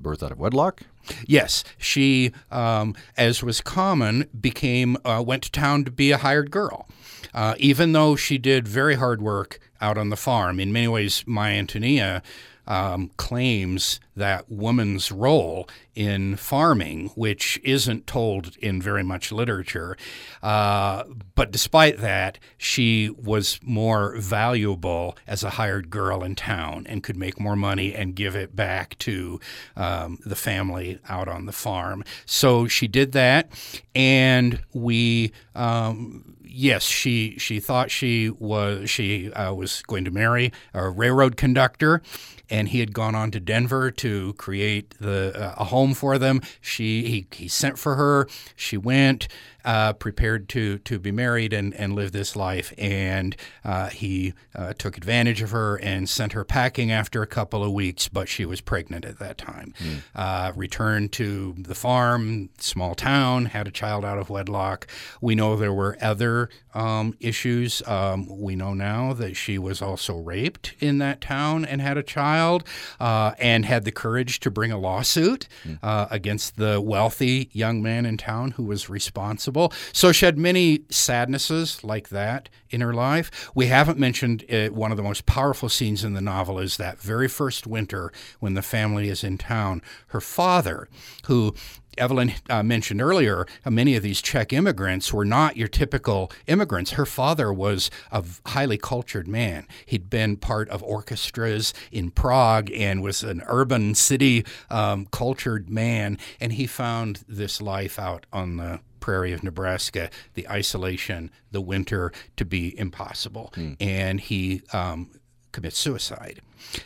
[0.00, 0.82] birth out of wedlock.
[1.26, 6.50] Yes, she, um, as was common, became uh, went to town to be a hired
[6.50, 6.88] girl.
[7.32, 11.24] Uh, even though she did very hard work out on the farm, in many ways,
[11.26, 12.22] my Antonia
[12.66, 19.96] um, claims that woman's role in farming, which isn't told in very much literature.
[20.42, 27.02] Uh, but despite that, she was more valuable as a hired girl in town and
[27.02, 29.40] could make more money and give it back to
[29.76, 32.04] um, the family out on the farm.
[32.26, 33.50] So she did that,
[33.94, 35.32] and we.
[35.54, 41.36] Um, yes, she she thought she was she uh, was going to marry a railroad
[41.36, 42.00] conductor,
[42.48, 46.40] and he had gone on to Denver to create the uh, a home for them.
[46.60, 48.28] She he, he sent for her.
[48.56, 49.28] She went
[49.64, 52.72] uh, prepared to to be married and, and live this life.
[52.78, 57.64] And uh, he uh, took advantage of her and sent her packing after a couple
[57.64, 59.74] of weeks, but she was pregnant at that time.
[60.14, 60.56] Mm.
[60.56, 64.86] returned to the farm, small town, had a child out of wedlock.
[65.20, 67.82] We know there were other um, issues.
[67.86, 72.02] Um, we know now that she was also raped in that town and had a
[72.02, 72.64] child,
[73.00, 75.78] uh, and had the courage to bring a lawsuit mm.
[76.10, 81.82] against the wealthy young man in town who was responsible so she had many sadnesses
[81.84, 83.50] like that in her life.
[83.54, 86.98] We haven't mentioned uh, one of the most powerful scenes in the novel is that
[86.98, 89.82] very first winter when the family is in town.
[90.08, 90.88] Her father,
[91.26, 91.54] who
[91.98, 96.92] Evelyn uh, mentioned earlier, many of these Czech immigrants were not your typical immigrants.
[96.92, 99.66] Her father was a highly cultured man.
[99.86, 106.18] He'd been part of orchestras in Prague and was an urban city um, cultured man.
[106.40, 112.10] And he found this life out on the prairie of Nebraska, the isolation, the winter
[112.36, 113.52] to be impossible.
[113.54, 113.76] Mm.
[113.78, 115.10] And he um,
[115.52, 116.40] commits suicide.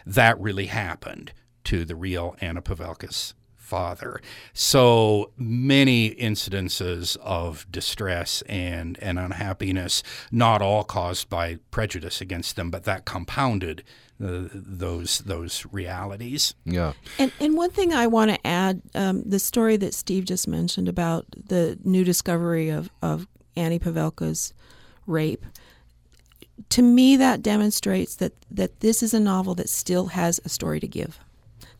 [0.05, 1.33] That really happened
[1.65, 3.35] to the real Anna Pavelka's
[3.69, 4.21] father.
[4.55, 10.03] So many incidences of distress and, and unhappiness,
[10.33, 13.85] not all caused by prejudice against them, but that compounded
[14.21, 16.55] uh, those those realities.
[16.65, 16.95] Yeah.
[17.21, 20.89] And and one thing I want to add, um, the story that Steve just mentioned
[20.89, 24.53] about the new discovery of of Annie Pavelka's
[25.07, 25.45] rape.
[26.71, 30.81] To me, that demonstrates that that this is a novel that still has a story
[30.81, 31.21] to give.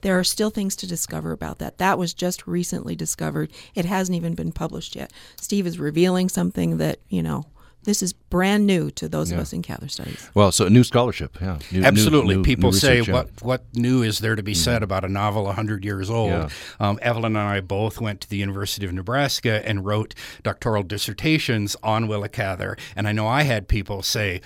[0.03, 1.79] There are still things to discover about that.
[1.79, 3.51] That was just recently discovered.
[3.75, 5.13] It hasn't even been published yet.
[5.37, 7.47] Steve is revealing something that you know
[7.85, 9.37] this is brand new to those yeah.
[9.37, 10.31] of us in Cather Studies.
[10.35, 11.59] Well, so a new scholarship, yeah.
[11.73, 12.37] New, Absolutely.
[12.37, 14.59] New, People new say, research, what, what new is there to be mm-hmm.
[14.59, 16.31] said about a novel 100 years old?
[16.31, 16.49] Yeah.
[16.81, 21.77] Um, Evelyn and I both went to the University of Nebraska and wrote doctoral dissertations
[21.83, 22.77] on Willa Cather.
[22.95, 24.43] And I know I had people say,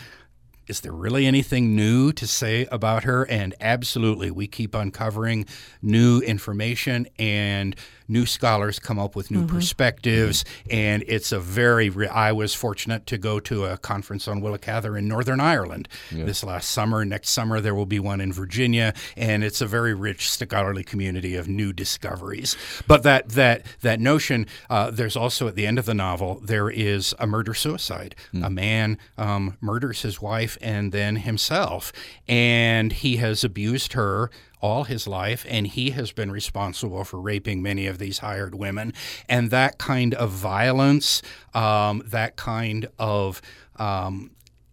[0.67, 3.25] is there really anything new to say about her?
[3.29, 5.47] And absolutely, we keep uncovering
[5.81, 7.75] new information and
[8.13, 9.57] new scholars come up with new mm-hmm.
[9.57, 10.45] perspectives.
[10.45, 10.69] Mm-hmm.
[10.71, 14.59] And it's a very, re- I was fortunate to go to a conference on Willa
[14.59, 16.25] Cather in Northern Ireland yeah.
[16.25, 17.05] this last summer.
[17.05, 18.95] Next summer, there will be one in Virginia.
[19.17, 22.57] And it's a very rich scholarly community of new discoveries.
[22.87, 26.71] But that, that, that notion, uh, there's also at the end of the novel, there
[26.71, 28.15] is a murder suicide.
[28.35, 28.47] Mm.
[28.47, 31.93] A man um, murders his wife and then himself.
[32.29, 34.31] And he has abused her
[34.63, 38.95] all his life, and he has been responsible for raping many of these hired women.
[39.29, 41.21] And that kind of violence,
[41.53, 43.43] um, that kind of
[43.77, 44.31] um,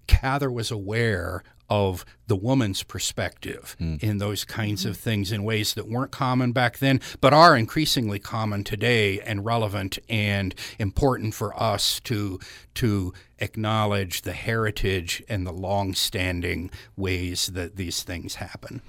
[0.07, 4.01] Cather was aware of the woman's perspective mm.
[4.01, 8.19] in those kinds of things in ways that weren't common back then, but are increasingly
[8.19, 12.39] common today and relevant and important for us to
[12.73, 18.81] to acknowledge the heritage and the long-standing ways that these things happen.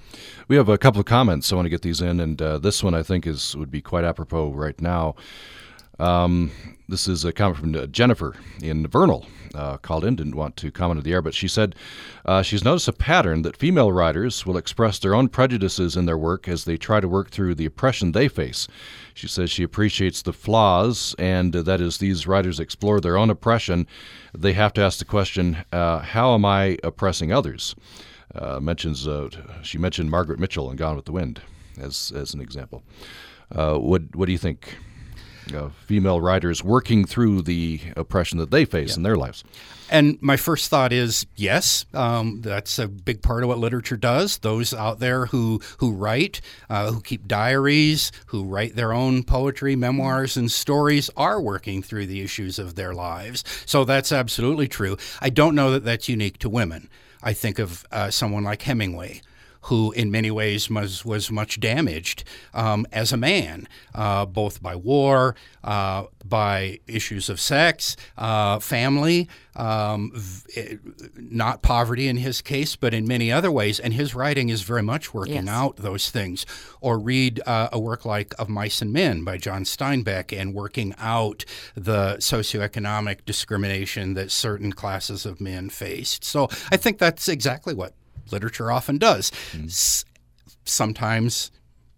[0.47, 1.51] We have a couple of comments.
[1.51, 3.81] I want to get these in, and uh, this one I think is would be
[3.81, 5.15] quite apropos right now.
[6.01, 6.51] Um,
[6.89, 9.27] this is a comment from uh, Jennifer in Vernal.
[9.53, 11.75] Uh, called in, didn't want to comment on the air, but she said
[12.25, 16.17] uh, she's noticed a pattern that female writers will express their own prejudices in their
[16.17, 18.67] work as they try to work through the oppression they face.
[19.13, 23.29] She says she appreciates the flaws, and uh, that is these writers explore their own
[23.29, 23.87] oppression.
[24.33, 27.75] They have to ask the question, uh, how am I oppressing others?
[28.33, 29.05] Uh, mentions
[29.63, 31.41] she mentioned Margaret Mitchell in Gone with the Wind
[31.77, 32.83] as as an example.
[33.49, 34.77] what what do you think?
[35.53, 38.95] Uh, female writers working through the oppression that they face yeah.
[38.97, 39.43] in their lives.
[39.89, 44.37] And my first thought is yes, um, that's a big part of what literature does.
[44.37, 49.75] Those out there who who write, uh, who keep diaries, who write their own poetry,
[49.75, 53.43] memoirs, and stories are working through the issues of their lives.
[53.65, 54.95] So that's absolutely true.
[55.19, 56.89] I don't know that that's unique to women.
[57.21, 59.21] I think of uh, someone like Hemingway
[59.63, 64.75] who in many ways was, was much damaged um, as a man, uh, both by
[64.75, 70.79] war, uh, by issues of sex, uh, family, um, v-
[71.15, 73.79] not poverty in his case, but in many other ways.
[73.79, 75.49] And his writing is very much working yes.
[75.49, 76.45] out those things.
[76.79, 80.95] Or read uh, a work like Of Mice and Men by John Steinbeck and working
[80.97, 81.45] out
[81.75, 86.23] the socioeconomic discrimination that certain classes of men faced.
[86.23, 87.93] So I think that's exactly what
[88.31, 89.31] literature often does.
[89.51, 89.65] Mm.
[89.65, 90.05] S-
[90.65, 91.51] sometimes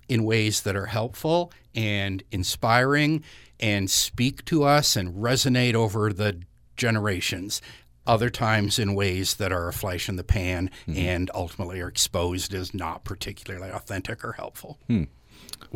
[0.08, 3.24] in ways that are helpful and inspiring
[3.60, 6.42] and speak to us and resonate over the
[6.78, 7.62] generations.
[8.06, 12.54] other times in ways that are a flash in the pan and ultimately are exposed
[12.54, 14.78] as not particularly authentic or helpful.
[14.90, 15.08] What,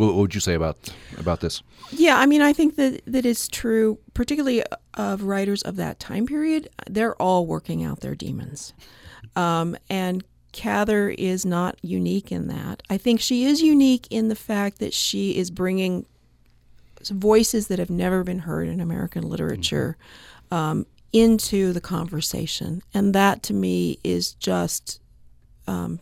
[0.08, 0.78] what would you say about
[1.18, 1.64] about this?
[1.92, 4.62] Yeah, I mean, I think that that is true, particularly
[4.96, 6.68] of writers of that time period.
[6.90, 8.74] They're all working out their demons,
[9.38, 10.22] um, and
[10.52, 12.82] Cather is not unique in that.
[12.90, 16.06] I think she is unique in the fact that she is bringing
[17.10, 19.98] voices that have never been heard in American literature
[20.52, 25.00] um, into the conversation, and that to me is just
[25.68, 26.00] um,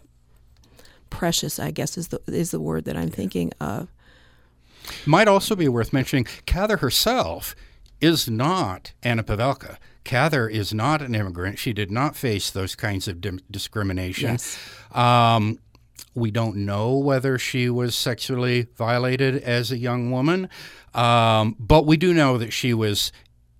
[1.10, 1.60] precious.
[1.60, 3.89] I guess is the is the word that I'm thinking of.
[5.06, 7.56] Might also be worth mentioning Cather herself
[8.02, 9.78] is not Anna Pavelka.
[10.06, 11.60] Cather is not an immigrant.
[11.60, 14.32] She did not face those kinds of dim- discrimination.
[14.32, 14.58] Yes.
[14.91, 15.60] Um,
[16.14, 20.49] we don't know whether she was sexually violated as a young woman,
[20.93, 23.12] um, but we do know that she was.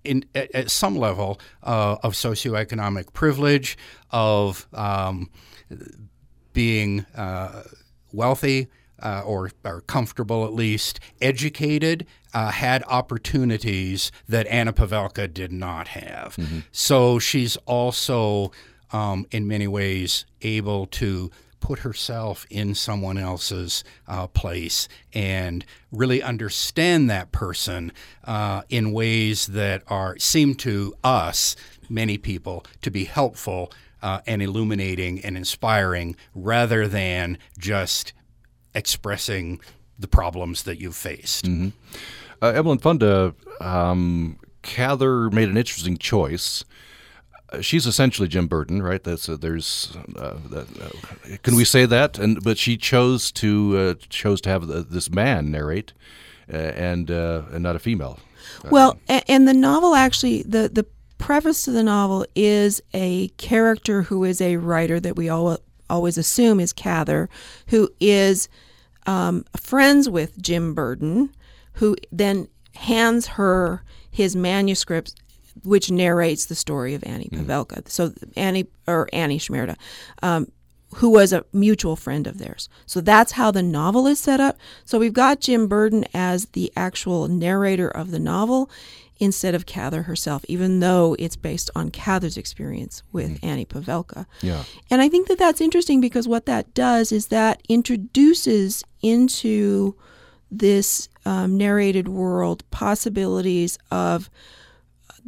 [0.04, 3.76] In, at, at some level uh, of socioeconomic privilege,
[4.12, 5.30] of um,
[6.52, 7.64] being uh,
[8.12, 8.68] wealthy
[9.02, 15.88] uh, or, or comfortable at least, educated, uh, had opportunities that Anna Pavelka did not
[15.88, 16.36] have.
[16.72, 18.52] So she's also,
[18.92, 21.30] um, in many ways, able to
[21.60, 27.90] put herself in someone else's uh, place and really understand that person
[28.24, 31.56] uh, in ways that are seem to us
[31.88, 33.72] many people to be helpful
[34.02, 38.12] uh, and illuminating and inspiring rather than just
[38.76, 39.60] expressing
[39.98, 41.48] the problems that you've faced.
[41.48, 46.64] Uh, Evelyn Funda, um, Cather made an interesting choice.
[47.50, 49.02] Uh, she's essentially Jim Burden, right?
[49.02, 49.96] That's uh, there's.
[50.16, 52.18] Uh, that, uh, can we say that?
[52.18, 55.92] And but she chose to uh, chose to have the, this man narrate,
[56.52, 58.18] uh, and uh, and not a female.
[58.70, 60.84] Well, a- and the novel actually the the
[61.18, 65.58] preface to the novel is a character who is a writer that we all
[65.88, 67.28] always assume is Cather,
[67.68, 68.48] who is
[69.06, 71.34] um, friends with Jim Burden,
[71.74, 75.14] who then hands her his manuscript,
[75.64, 77.88] which narrates the story of Annie Pavelka.
[77.88, 79.76] So Annie or Annie Shimerda.
[80.22, 80.48] Um,
[80.96, 82.68] who was a mutual friend of theirs.
[82.86, 84.56] So that's how the novel is set up.
[84.84, 88.70] So we've got Jim Burden as the actual narrator of the novel
[89.18, 94.26] instead of Cather herself, even though it's based on Cather's experience with Annie Pavelka.
[94.42, 94.64] Yeah.
[94.90, 99.94] And I think that that's interesting because what that does is that introduces into
[100.50, 104.30] this um, narrated world possibilities of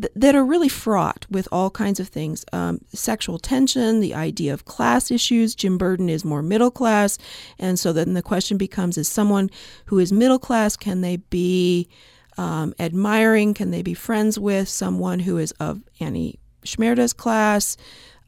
[0.00, 4.52] th- that are really fraught with all kinds of things um, sexual tension, the idea
[4.54, 5.54] of class issues.
[5.54, 7.18] Jim Burden is more middle class.
[7.58, 9.50] And so then the question becomes is someone
[9.86, 11.88] who is middle class, can they be
[12.36, 13.52] um, admiring?
[13.54, 17.76] Can they be friends with someone who is of Annie Shimerda's class?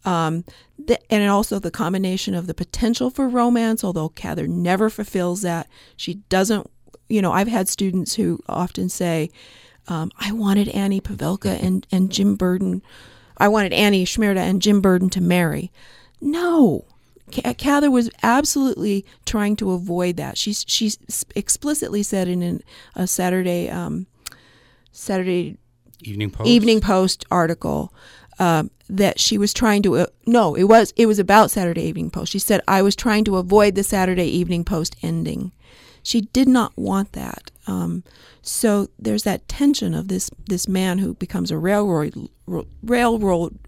[0.04, 0.44] Um,
[0.86, 5.68] th- and also the combination of the potential for romance, although Cather never fulfills that.
[5.96, 6.70] She doesn't,
[7.08, 9.30] you know, I've had students who often say,
[9.88, 12.82] um, I wanted Annie Pavelka and, and Jim Burden,
[13.36, 15.72] I wanted Annie Shimerda and Jim Burden to marry.
[16.20, 16.84] No.
[17.30, 20.36] Cather was absolutely trying to avoid that.
[20.36, 20.90] She she
[21.36, 22.62] explicitly said in an,
[22.96, 24.06] a Saturday um,
[24.90, 25.56] Saturday
[26.02, 26.48] Evening Post.
[26.48, 27.94] Evening Post article
[28.40, 29.98] um, that she was trying to.
[29.98, 32.32] Uh, no, it was it was about Saturday Evening Post.
[32.32, 35.52] She said I was trying to avoid the Saturday Evening Post ending.
[36.02, 37.50] She did not want that.
[37.66, 38.02] Um,
[38.42, 42.14] so there's that tension of this this man who becomes a railroad
[42.82, 43.58] railroad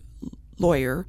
[0.58, 1.06] lawyer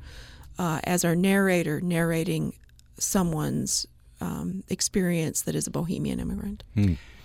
[0.60, 2.54] uh, as our narrator narrating
[3.00, 3.88] someone's
[4.22, 6.64] um, experience that is a bohemian immigrant.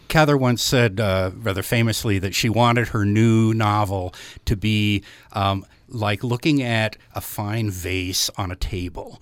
[0.09, 4.14] Cather once said, uh, rather famously, that she wanted her new novel
[4.46, 5.02] to be
[5.32, 9.20] um, like looking at a fine vase on a table.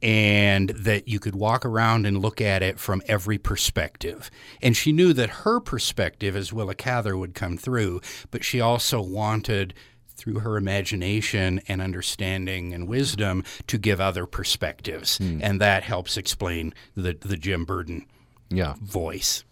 [0.00, 4.30] And that you could walk around and look at it from every perspective.
[4.62, 9.00] And she knew that her perspective as Willa Cather would come through, but she also
[9.00, 9.74] wanted,
[10.14, 15.18] through her imagination and understanding and wisdom, to give other perspectives.
[15.18, 18.06] And that helps explain the, the Jim Burden
[18.50, 18.74] Yeah.
[18.80, 19.42] voice.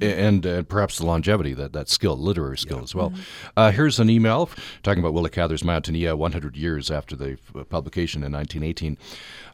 [0.00, 3.12] And uh, perhaps the longevity that that skill, literary skill as well.
[3.56, 4.48] Uh, here's an email
[4.82, 8.96] talking about Willa Cather's My Antonia 100 years after the uh, publication in 1918.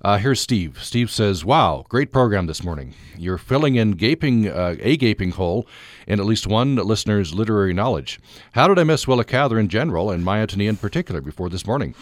[0.03, 0.79] Uh, here's Steve.
[0.83, 2.95] Steve says, "Wow, great program this morning.
[3.17, 5.67] You're filling in gaping uh, a gaping hole
[6.07, 8.21] in at least one listener's literary knowledge.
[8.53, 11.95] How did I miss Willa Cather in general and Antonia in particular before this morning?"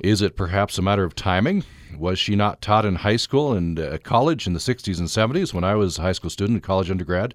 [0.00, 1.64] Is it perhaps a matter of timing?
[1.96, 5.52] Was she not taught in high school and uh, college in the 60s and 70s
[5.52, 7.34] when I was a high school student, college undergrad?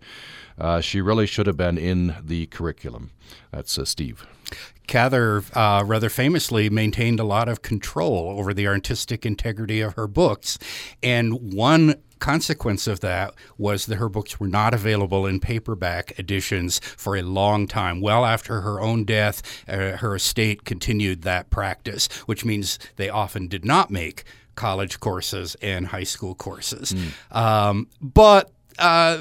[0.57, 3.11] Uh, she really should have been in the curriculum.
[3.51, 4.25] That's uh, Steve.
[4.87, 10.07] Cather uh, rather famously maintained a lot of control over the artistic integrity of her
[10.07, 10.57] books.
[11.03, 16.79] And one consequence of that was that her books were not available in paperback editions
[16.79, 18.01] for a long time.
[18.01, 23.47] Well after her own death, uh, her estate continued that practice, which means they often
[23.47, 24.23] did not make
[24.55, 26.93] college courses and high school courses.
[26.93, 27.35] Mm.
[27.35, 29.17] Um, but uh,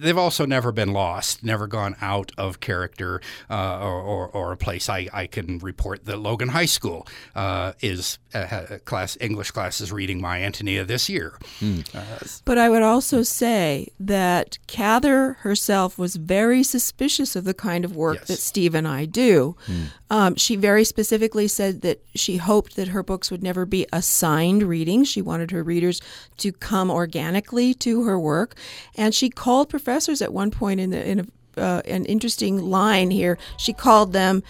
[0.00, 4.56] they've also never been lost, never gone out of character uh, or, or, or, a
[4.56, 4.88] place.
[4.88, 10.20] I, I can report that Logan High School uh, is uh, class English classes reading
[10.20, 11.38] My Antonia this year.
[11.60, 12.42] Mm.
[12.44, 17.94] but I would also say that Cather herself was very suspicious of the kind of
[17.94, 18.28] work yes.
[18.28, 19.56] that Steve and I do.
[19.66, 19.86] Mm.
[20.10, 24.62] Um, she very specifically said that she hoped that her books would never be assigned
[24.62, 25.04] reading.
[25.04, 26.02] She wanted her readers
[26.36, 28.54] to come organically to her work,
[28.96, 33.10] and she called professors at one point in the in a, uh, an interesting line
[33.10, 33.38] here.
[33.56, 34.42] She called them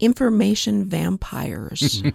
[0.00, 2.02] information vampires.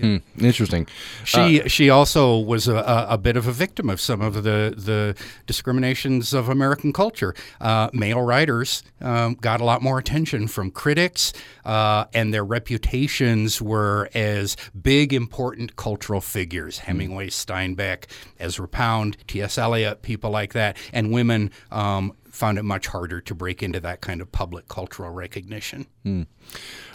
[0.00, 0.86] Hmm, interesting.
[1.24, 4.74] She uh, she also was a, a, bit of a victim of some of the
[4.76, 7.34] the discriminations of American culture.
[7.60, 11.32] Uh, male writers um, got a lot more attention from critics,
[11.64, 16.78] uh, and their reputations were as big, important cultural figures.
[16.78, 16.86] Hmm.
[16.86, 18.06] Hemingway, Steinbeck,
[18.38, 19.58] Ezra Pound, T.S.
[19.58, 24.00] Eliot, people like that, and women um, found it much harder to break into that
[24.00, 25.86] kind of public cultural recognition.
[26.04, 26.22] Hmm.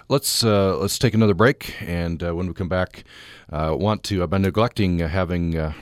[0.07, 3.05] Let's uh, let's take another break, and uh, when we come back,
[3.51, 4.21] uh, want to.
[4.21, 5.73] I've been neglecting having uh,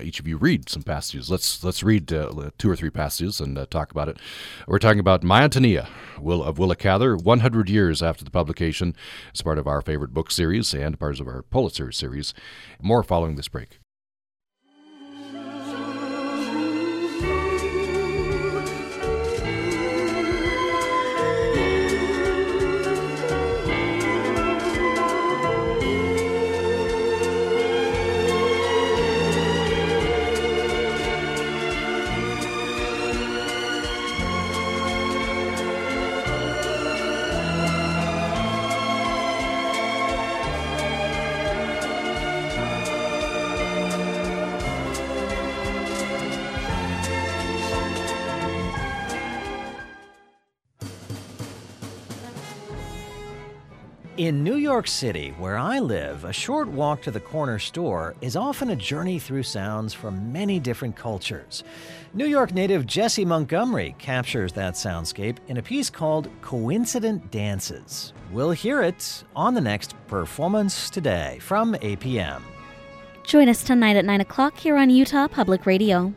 [0.00, 1.30] each of you read some passages.
[1.30, 4.18] Let's let's read uh, two or three passages and uh, talk about it.
[4.68, 5.88] We're talking about My Antonia
[6.20, 8.94] Will of Willa Cather, 100 years after the publication,
[9.34, 12.34] as part of our favorite book series and part of our Pulitzer series.
[12.80, 13.80] More following this break.
[54.16, 58.34] In New York City, where I live, a short walk to the corner store is
[58.34, 61.64] often a journey through sounds from many different cultures.
[62.14, 68.14] New York native Jessie Montgomery captures that soundscape in a piece called Coincident Dances.
[68.32, 72.40] We'll hear it on the next Performance Today from APM.
[73.22, 76.14] Join us tonight at 9 o'clock here on Utah Public Radio.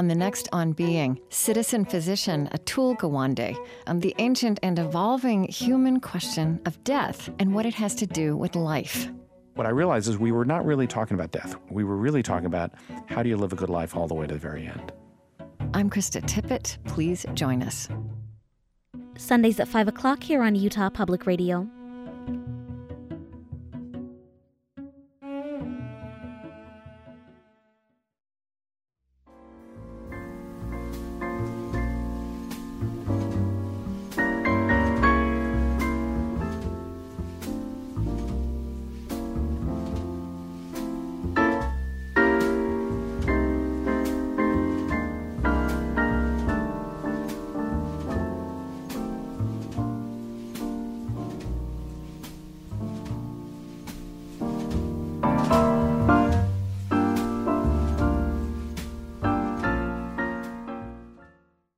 [0.00, 3.54] On the next On Being, citizen physician Atul Gawande
[3.86, 8.34] on the ancient and evolving human question of death and what it has to do
[8.34, 9.10] with life.
[9.56, 11.54] What I realized is we were not really talking about death.
[11.70, 12.70] We were really talking about
[13.08, 14.90] how do you live a good life all the way to the very end.
[15.74, 16.78] I'm Krista Tippett.
[16.86, 17.86] Please join us.
[19.18, 21.68] Sundays at 5 o'clock here on Utah Public Radio.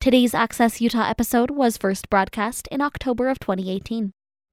[0.02, 4.10] Today's Access Utah episode was first broadcast in October of 2018.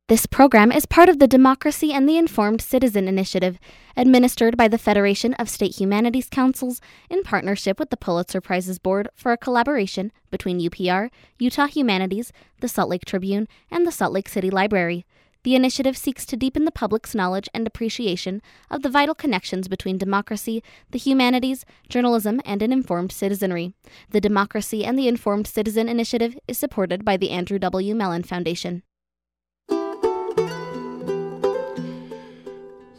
[0.08, 3.58] This program is part of the Democracy and the Informed Citizen Initiative,
[3.98, 9.10] administered by the Federation of State Humanities Councils in partnership with the Pulitzer Prizes Board
[9.16, 14.30] for a collaboration between UPR, Utah Humanities, the Salt Lake Tribune, and the Salt Lake
[14.30, 15.04] City Library.
[15.44, 19.98] The initiative seeks to deepen the public's knowledge and appreciation of the vital connections between
[19.98, 20.62] democracy,
[20.92, 23.74] the humanities, journalism, and an informed citizenry.
[24.10, 27.96] The Democracy and the Informed Citizen Initiative is supported by the Andrew W.
[27.96, 28.84] Mellon Foundation.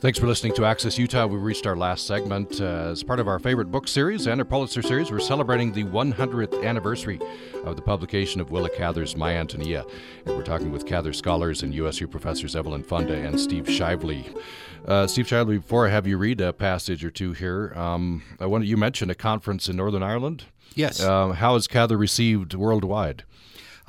[0.00, 1.26] Thanks for listening to Access Utah.
[1.26, 2.58] We reached our last segment.
[2.58, 5.84] Uh, as part of our favorite book series and our Pulitzer series, we're celebrating the
[5.84, 7.20] 100th anniversary
[7.64, 9.84] of the publication of Willa Cather's My Antonia.
[10.24, 14.34] And we're talking with Cather scholars and USU professors Evelyn Funda and Steve Shively.
[14.86, 18.46] Uh, Steve Shively, before I have you read a passage or two here, um, I
[18.46, 20.44] want you mentioned a conference in Northern Ireland.
[20.74, 21.02] Yes.
[21.02, 23.24] Uh, how is Cather received worldwide?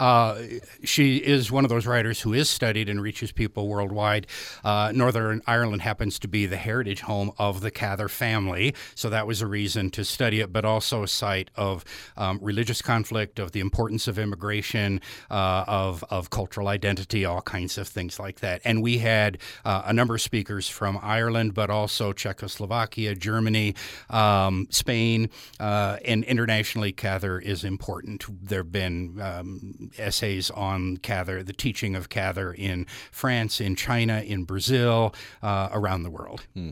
[0.01, 0.41] Uh,
[0.83, 4.25] she is one of those writers who is studied and reaches people worldwide.
[4.63, 9.27] Uh, Northern Ireland happens to be the heritage home of the Cather family, so that
[9.27, 11.85] was a reason to study it, but also a site of
[12.17, 17.77] um, religious conflict, of the importance of immigration, uh, of, of cultural identity, all kinds
[17.77, 18.59] of things like that.
[18.65, 23.75] And we had uh, a number of speakers from Ireland, but also Czechoslovakia, Germany,
[24.09, 25.29] um, Spain,
[25.59, 28.25] uh, and internationally, Cather is important.
[28.43, 34.21] There have been um, essays on Cather, the teaching of Cather in France, in China,
[34.21, 36.45] in Brazil, uh, around the world.
[36.53, 36.71] Hmm.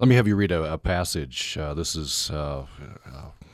[0.00, 1.56] Let me have you read a, a passage.
[1.58, 2.66] Uh, this is uh,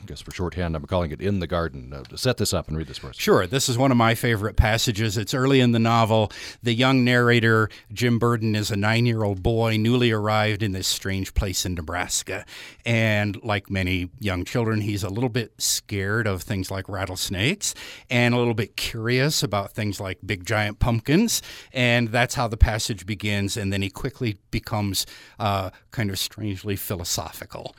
[0.02, 1.92] I guess for shorthand, I'm calling it In the Garden.
[1.92, 3.16] Uh, set this up and read this for us.
[3.16, 3.46] Sure.
[3.46, 5.16] This is one of my favorite passages.
[5.16, 6.32] It's early in the novel.
[6.60, 10.88] The young narrator, Jim Burden, is a nine year old boy newly arrived in this
[10.88, 12.44] strange place in Nebraska.
[12.84, 17.72] And like many young children, he's a little bit scared of things like rattlesnakes
[18.10, 21.42] and a little bit curious about things like big giant pumpkins.
[21.72, 23.56] And that's how the passage begins.
[23.56, 25.06] And then he quickly becomes
[25.38, 27.76] uh, kind of strangely philosophical.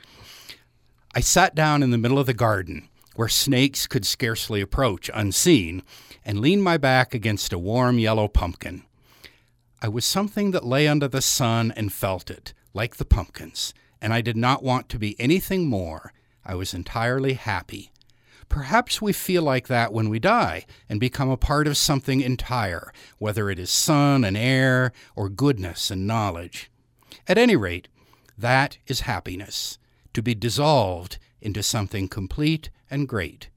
[1.15, 5.83] I sat down in the middle of the garden, where snakes could scarcely approach unseen,
[6.25, 8.81] and leaned my back against a warm yellow pumpkin.
[9.79, 14.11] I was something that lay under the sun and felt it, like the pumpkins, and
[14.11, 16.13] I did not want to be anything more.
[16.43, 17.91] I was entirely happy.
[18.49, 22.91] Perhaps we feel like that when we die and become a part of something entire,
[23.19, 26.71] whether it is sun and air or goodness and knowledge.
[27.27, 27.87] At any rate,
[28.35, 29.77] that is happiness
[30.13, 33.49] to be dissolved into something complete and great.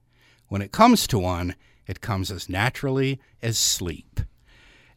[0.48, 1.54] When it comes to one,
[1.86, 4.20] it comes as naturally as sleep.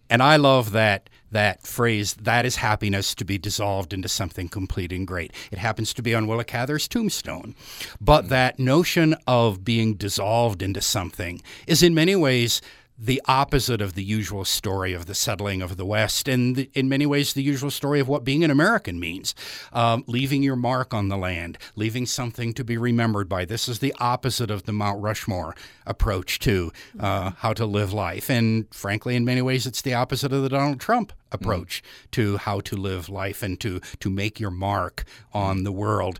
[0.09, 4.91] And I love that that phrase, that is happiness to be dissolved into something complete
[4.91, 5.31] and great.
[5.51, 7.55] It happens to be on Willa Cather's tombstone.
[8.01, 12.61] But that notion of being dissolved into something is in many ways
[13.01, 16.89] the opposite of the usual story of the settling of the West, and the, in
[16.89, 19.33] many ways, the usual story of what being an American means
[19.71, 23.45] um, leaving your mark on the land, leaving something to be remembered by.
[23.45, 28.29] This is the opposite of the Mount Rushmore approach to uh, how to live life.
[28.29, 32.11] And frankly, in many ways, it's the opposite of the Donald Trump approach mm.
[32.11, 36.19] to how to live life and to, to make your mark on the world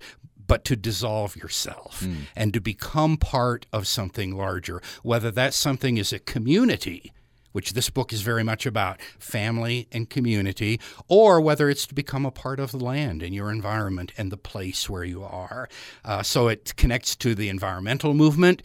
[0.50, 2.24] but to dissolve yourself mm.
[2.36, 7.14] and to become part of something larger, whether that something is a community
[7.52, 12.26] which this book is very much about family and community, or whether it's to become
[12.26, 15.68] a part of the land and your environment and the place where you are.
[16.06, 18.62] Uh, so it connects to the environmental movement.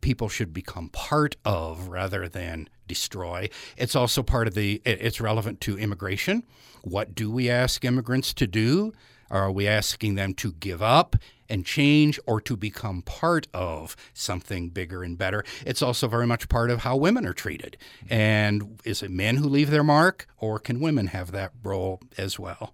[0.00, 3.48] People should become part of rather than destroy.
[3.76, 6.42] It's also part of the, it's relevant to immigration.
[6.82, 8.92] What do we ask immigrants to do?
[9.34, 11.16] Are we asking them to give up
[11.48, 15.44] and change or to become part of something bigger and better?
[15.66, 17.76] It's also very much part of how women are treated.
[18.08, 22.38] And is it men who leave their mark, or can women have that role as
[22.38, 22.72] well?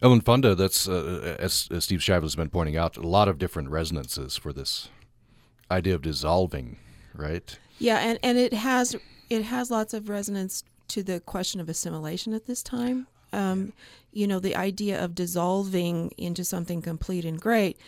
[0.00, 3.36] Evelyn Funda, that's uh, as, as Steve Shively has been pointing out, a lot of
[3.36, 4.88] different resonances for this
[5.70, 6.78] idea of dissolving,
[7.14, 7.58] right?
[7.78, 8.96] Yeah, and, and it has
[9.28, 13.06] it has lots of resonance to the question of assimilation at this time.
[13.32, 13.72] Um,
[14.12, 17.78] you know, the idea of dissolving into something complete and great.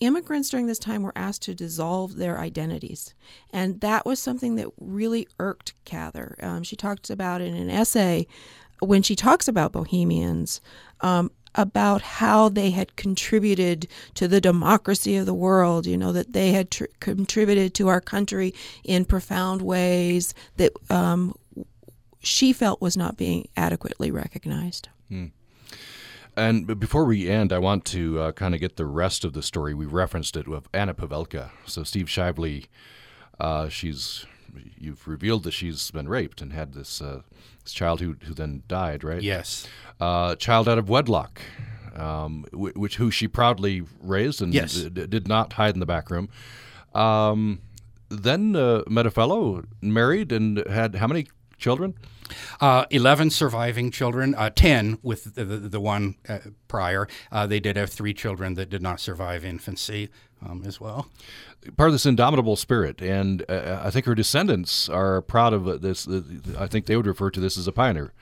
[0.00, 3.14] Immigrants during this time were asked to dissolve their identities.
[3.52, 6.36] And that was something that really irked Cather.
[6.40, 8.26] Um, she talked about in an essay
[8.80, 10.60] when she talks about Bohemians.
[11.00, 16.32] Um, about how they had contributed to the democracy of the world, you know, that
[16.32, 18.54] they had tr- contributed to our country
[18.84, 21.34] in profound ways that um,
[22.28, 24.88] she felt was not being adequately recognized.
[25.08, 25.26] Hmm.
[26.36, 29.42] And before we end, I want to uh, kind of get the rest of the
[29.42, 29.74] story.
[29.74, 31.50] We referenced it with Anna Pavelka.
[31.66, 32.66] So Steve Shively,
[33.40, 34.24] uh, she's
[34.78, 37.22] you've revealed that she's been raped and had this, uh,
[37.64, 39.22] this child who who then died, right?
[39.22, 39.66] Yes.
[40.00, 41.40] Uh, child out of wedlock,
[41.96, 44.74] um, which who she proudly raised and yes.
[44.74, 46.28] d- did not hide in the back room.
[46.94, 47.60] Um,
[48.10, 51.26] then uh, met a fellow, married, and had how many
[51.58, 51.94] children?
[52.60, 57.08] Uh, 11 surviving children, uh, 10 with the, the, the one uh, prior.
[57.32, 60.10] Uh, they did have three children that did not survive infancy
[60.46, 61.08] um, as well.
[61.76, 66.08] Part of this indomitable spirit, and uh, I think her descendants are proud of this.
[66.58, 68.12] I think they would refer to this as a pioneer.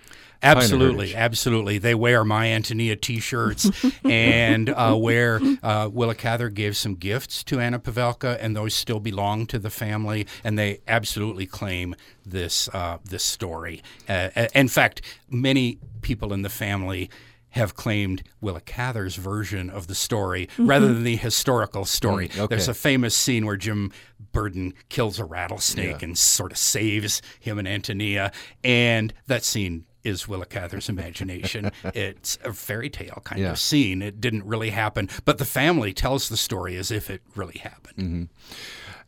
[0.43, 1.79] Absolutely, absolutely.
[1.79, 3.71] They wear My Antonia T-shirts
[4.05, 9.01] and uh, where uh, Willa Cather gave some gifts to Anna Pavelka, and those still
[9.01, 13.83] belong to the family, and they absolutely claim this uh, this story.
[14.09, 17.11] Uh, in fact, many people in the family
[17.57, 20.67] have claimed Willa Cather's version of the story mm-hmm.
[20.67, 22.29] rather than the historical story.
[22.29, 22.47] Mm, okay.
[22.55, 23.93] There's a famous scene where Jim
[24.33, 26.05] Burden kills a rattlesnake yeah.
[26.05, 28.33] and sort of saves him and Antonia,
[28.63, 31.71] and that scene is Willa Cather's imagination.
[31.85, 33.51] it's a fairy tale kind yeah.
[33.51, 34.03] of scene.
[34.03, 37.99] It didn't really happen, but the family tells the story as if it really happened.
[37.99, 38.25] Mm-hmm.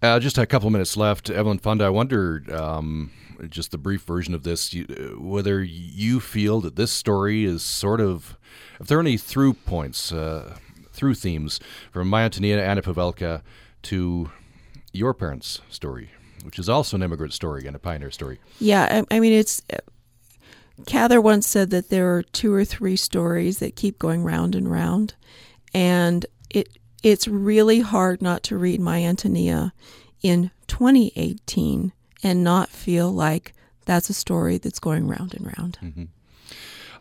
[0.01, 1.29] Uh, just a couple minutes left.
[1.29, 3.11] Evelyn Funda, I wondered, um,
[3.49, 4.85] just the brief version of this, you,
[5.19, 8.37] whether you feel that this story is sort of,
[8.81, 10.57] if there are any through points, uh,
[10.93, 11.61] through themes
[11.93, 13.43] from My Antonia, Anna Pavelka
[13.83, 14.31] to
[14.93, 16.11] your parents' story,
[16.45, 18.41] which is also an immigrant story and a pioneer story.
[18.59, 19.63] Yeah, I, I mean, it's
[20.87, 24.71] Cather once said that there are two or three stories that keep going round and
[24.71, 25.15] round,
[25.73, 26.69] and it
[27.03, 29.73] it's really hard not to read My Antonia
[30.23, 33.53] in 2018 and not feel like
[33.85, 35.79] that's a story that's going round and round.
[35.83, 36.05] Mm-hmm.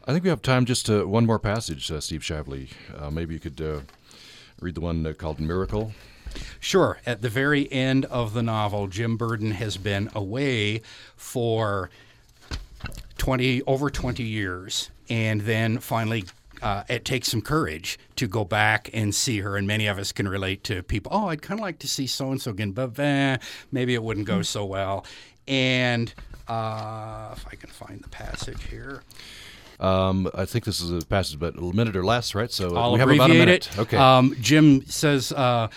[0.06, 2.70] I think we have time just to one more passage, uh, Steve Shively.
[2.98, 3.80] Uh, maybe you could uh,
[4.62, 5.92] read the one uh, called Miracle.
[6.60, 7.00] Sure.
[7.06, 10.82] At the very end of the novel, Jim Burden has been away
[11.16, 11.90] for
[13.18, 16.26] 20 over 20 years and then finally
[16.62, 20.12] uh, it takes some courage to go back and see her, and many of us
[20.12, 21.12] can relate to people.
[21.14, 23.38] Oh, I'd kind of like to see so and so again, but eh,
[23.72, 25.06] maybe it wouldn't go so well.
[25.48, 26.14] And
[26.48, 29.04] uh, if I can find the passage here.
[29.80, 32.52] Um, I think this is a passage, but a minute or less, right?
[32.52, 33.70] So I'll we have about a minute.
[33.74, 33.80] It.
[33.80, 33.98] Okay.
[33.98, 35.68] Um, Jim says, uh,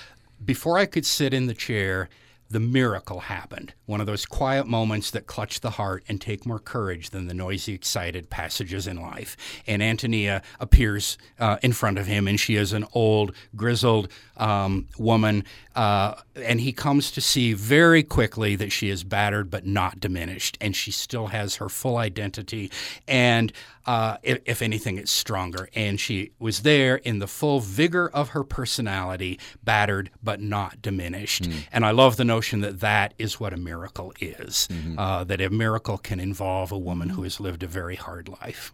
[0.45, 2.09] before I could sit in the chair,
[2.51, 3.73] the miracle happened.
[3.87, 7.35] One of those quiet moments that clutch the heart and take more courage than the
[7.35, 9.37] noisy, excited passages in life.
[9.69, 14.89] And Antonia appears uh, in front of him, and she is an old, grizzled um,
[14.99, 15.45] woman.
[15.77, 20.59] Uh, and he comes to see very quickly that she is battered but not diminished,
[20.61, 22.71] and she still has her full identity.
[23.07, 23.53] And
[23.91, 25.69] uh, if, if, anything, it's stronger.
[25.75, 31.43] And she was there in the full vigor of her personality, battered but not diminished.
[31.43, 31.55] Mm.
[31.73, 34.69] And I love the notion that that is what a miracle is.
[34.71, 34.97] Mm-hmm.
[34.97, 38.73] Uh, that a miracle can involve a woman who has lived a very hard life.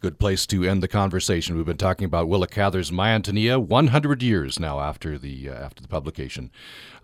[0.00, 1.56] Good place to end the conversation.
[1.56, 5.82] We've been talking about Willa Cather's My Antonia, 100 years now after the uh, after
[5.82, 6.50] the publication.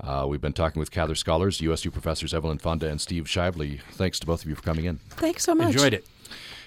[0.01, 3.81] Uh, we've been talking with Cather scholars, USU professors Evelyn Funda and Steve Shively.
[3.93, 4.97] Thanks to both of you for coming in.
[5.11, 5.69] Thanks so much.
[5.69, 6.05] Enjoyed it.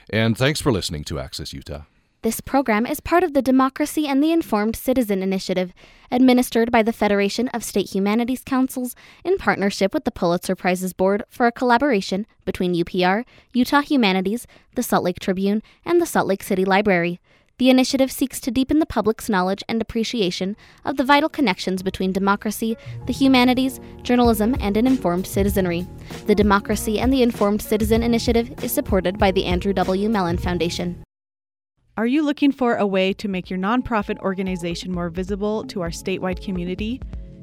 [0.10, 1.84] And thanks for listening to Access Utah.
[2.26, 5.72] This program is part of the Democracy and the Informed Citizen Initiative,
[6.10, 11.24] administered by the Federation of State Humanities Councils in partnership with the Pulitzer Prizes Board
[11.30, 16.42] for a collaboration between UPR, Utah Humanities, the Salt Lake Tribune, and the Salt Lake
[16.42, 17.20] City Library.
[17.58, 22.12] The initiative seeks to deepen the public's knowledge and appreciation of the vital connections between
[22.12, 22.76] democracy,
[23.06, 25.88] the humanities, journalism, and an informed citizenry.
[26.26, 30.10] The Democracy and the Informed Citizen Initiative is supported by the Andrew W.
[30.10, 31.02] Mellon Foundation.
[31.96, 35.92] Are you looking for a way to make your nonprofit organization more visible to our
[35.92, 37.00] statewide community?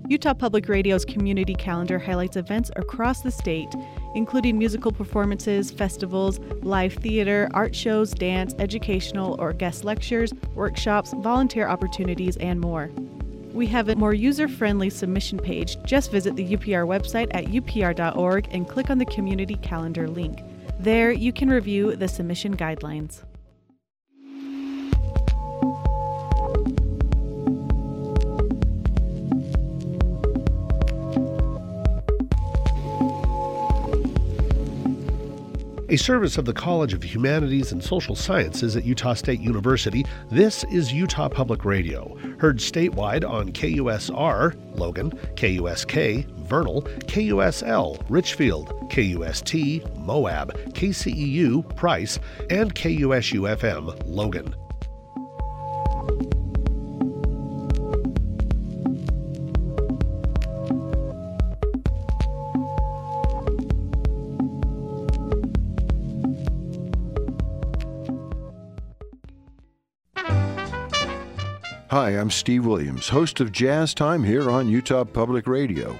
[0.08, 3.72] Utah Public Radio's community calendar highlights events across the state,
[4.14, 11.68] including musical performances, festivals, live theater, art shows, dance, educational or guest lectures, workshops, volunteer
[11.68, 12.90] opportunities, and more.
[13.52, 15.76] We have a more user friendly submission page.
[15.84, 20.42] Just visit the UPR website at upr.org and click on the community calendar link.
[20.80, 23.22] There, you can review the submission guidelines.
[35.92, 40.06] A service of the College of Humanities and Social Sciences at Utah State University.
[40.30, 49.84] This is Utah Public Radio, heard statewide on KUSR, Logan, KUSK, Vernal, KUSL, Richfield, KUST,
[49.98, 52.18] Moab, KCEU, Price,
[52.48, 54.54] and KUSU FM, Logan.
[72.02, 75.96] Hi, I'm Steve Williams, host of Jazz Time here on Utah Public Radio.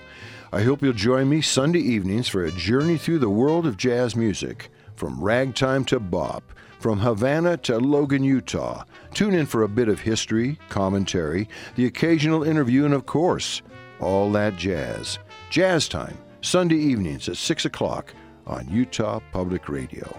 [0.53, 4.17] I hope you'll join me Sunday evenings for a journey through the world of jazz
[4.17, 4.73] music.
[4.97, 6.43] from ragtime to bop,
[6.81, 8.83] from Havana to Logan, Utah.
[9.15, 13.63] Tune in for a bit of history, commentary, the occasional interview, and of course,
[14.01, 15.21] all that jazz.
[15.51, 18.13] Jazz Time, Sunday evenings at 6 o'clock
[18.45, 20.13] on Utah Public Radio.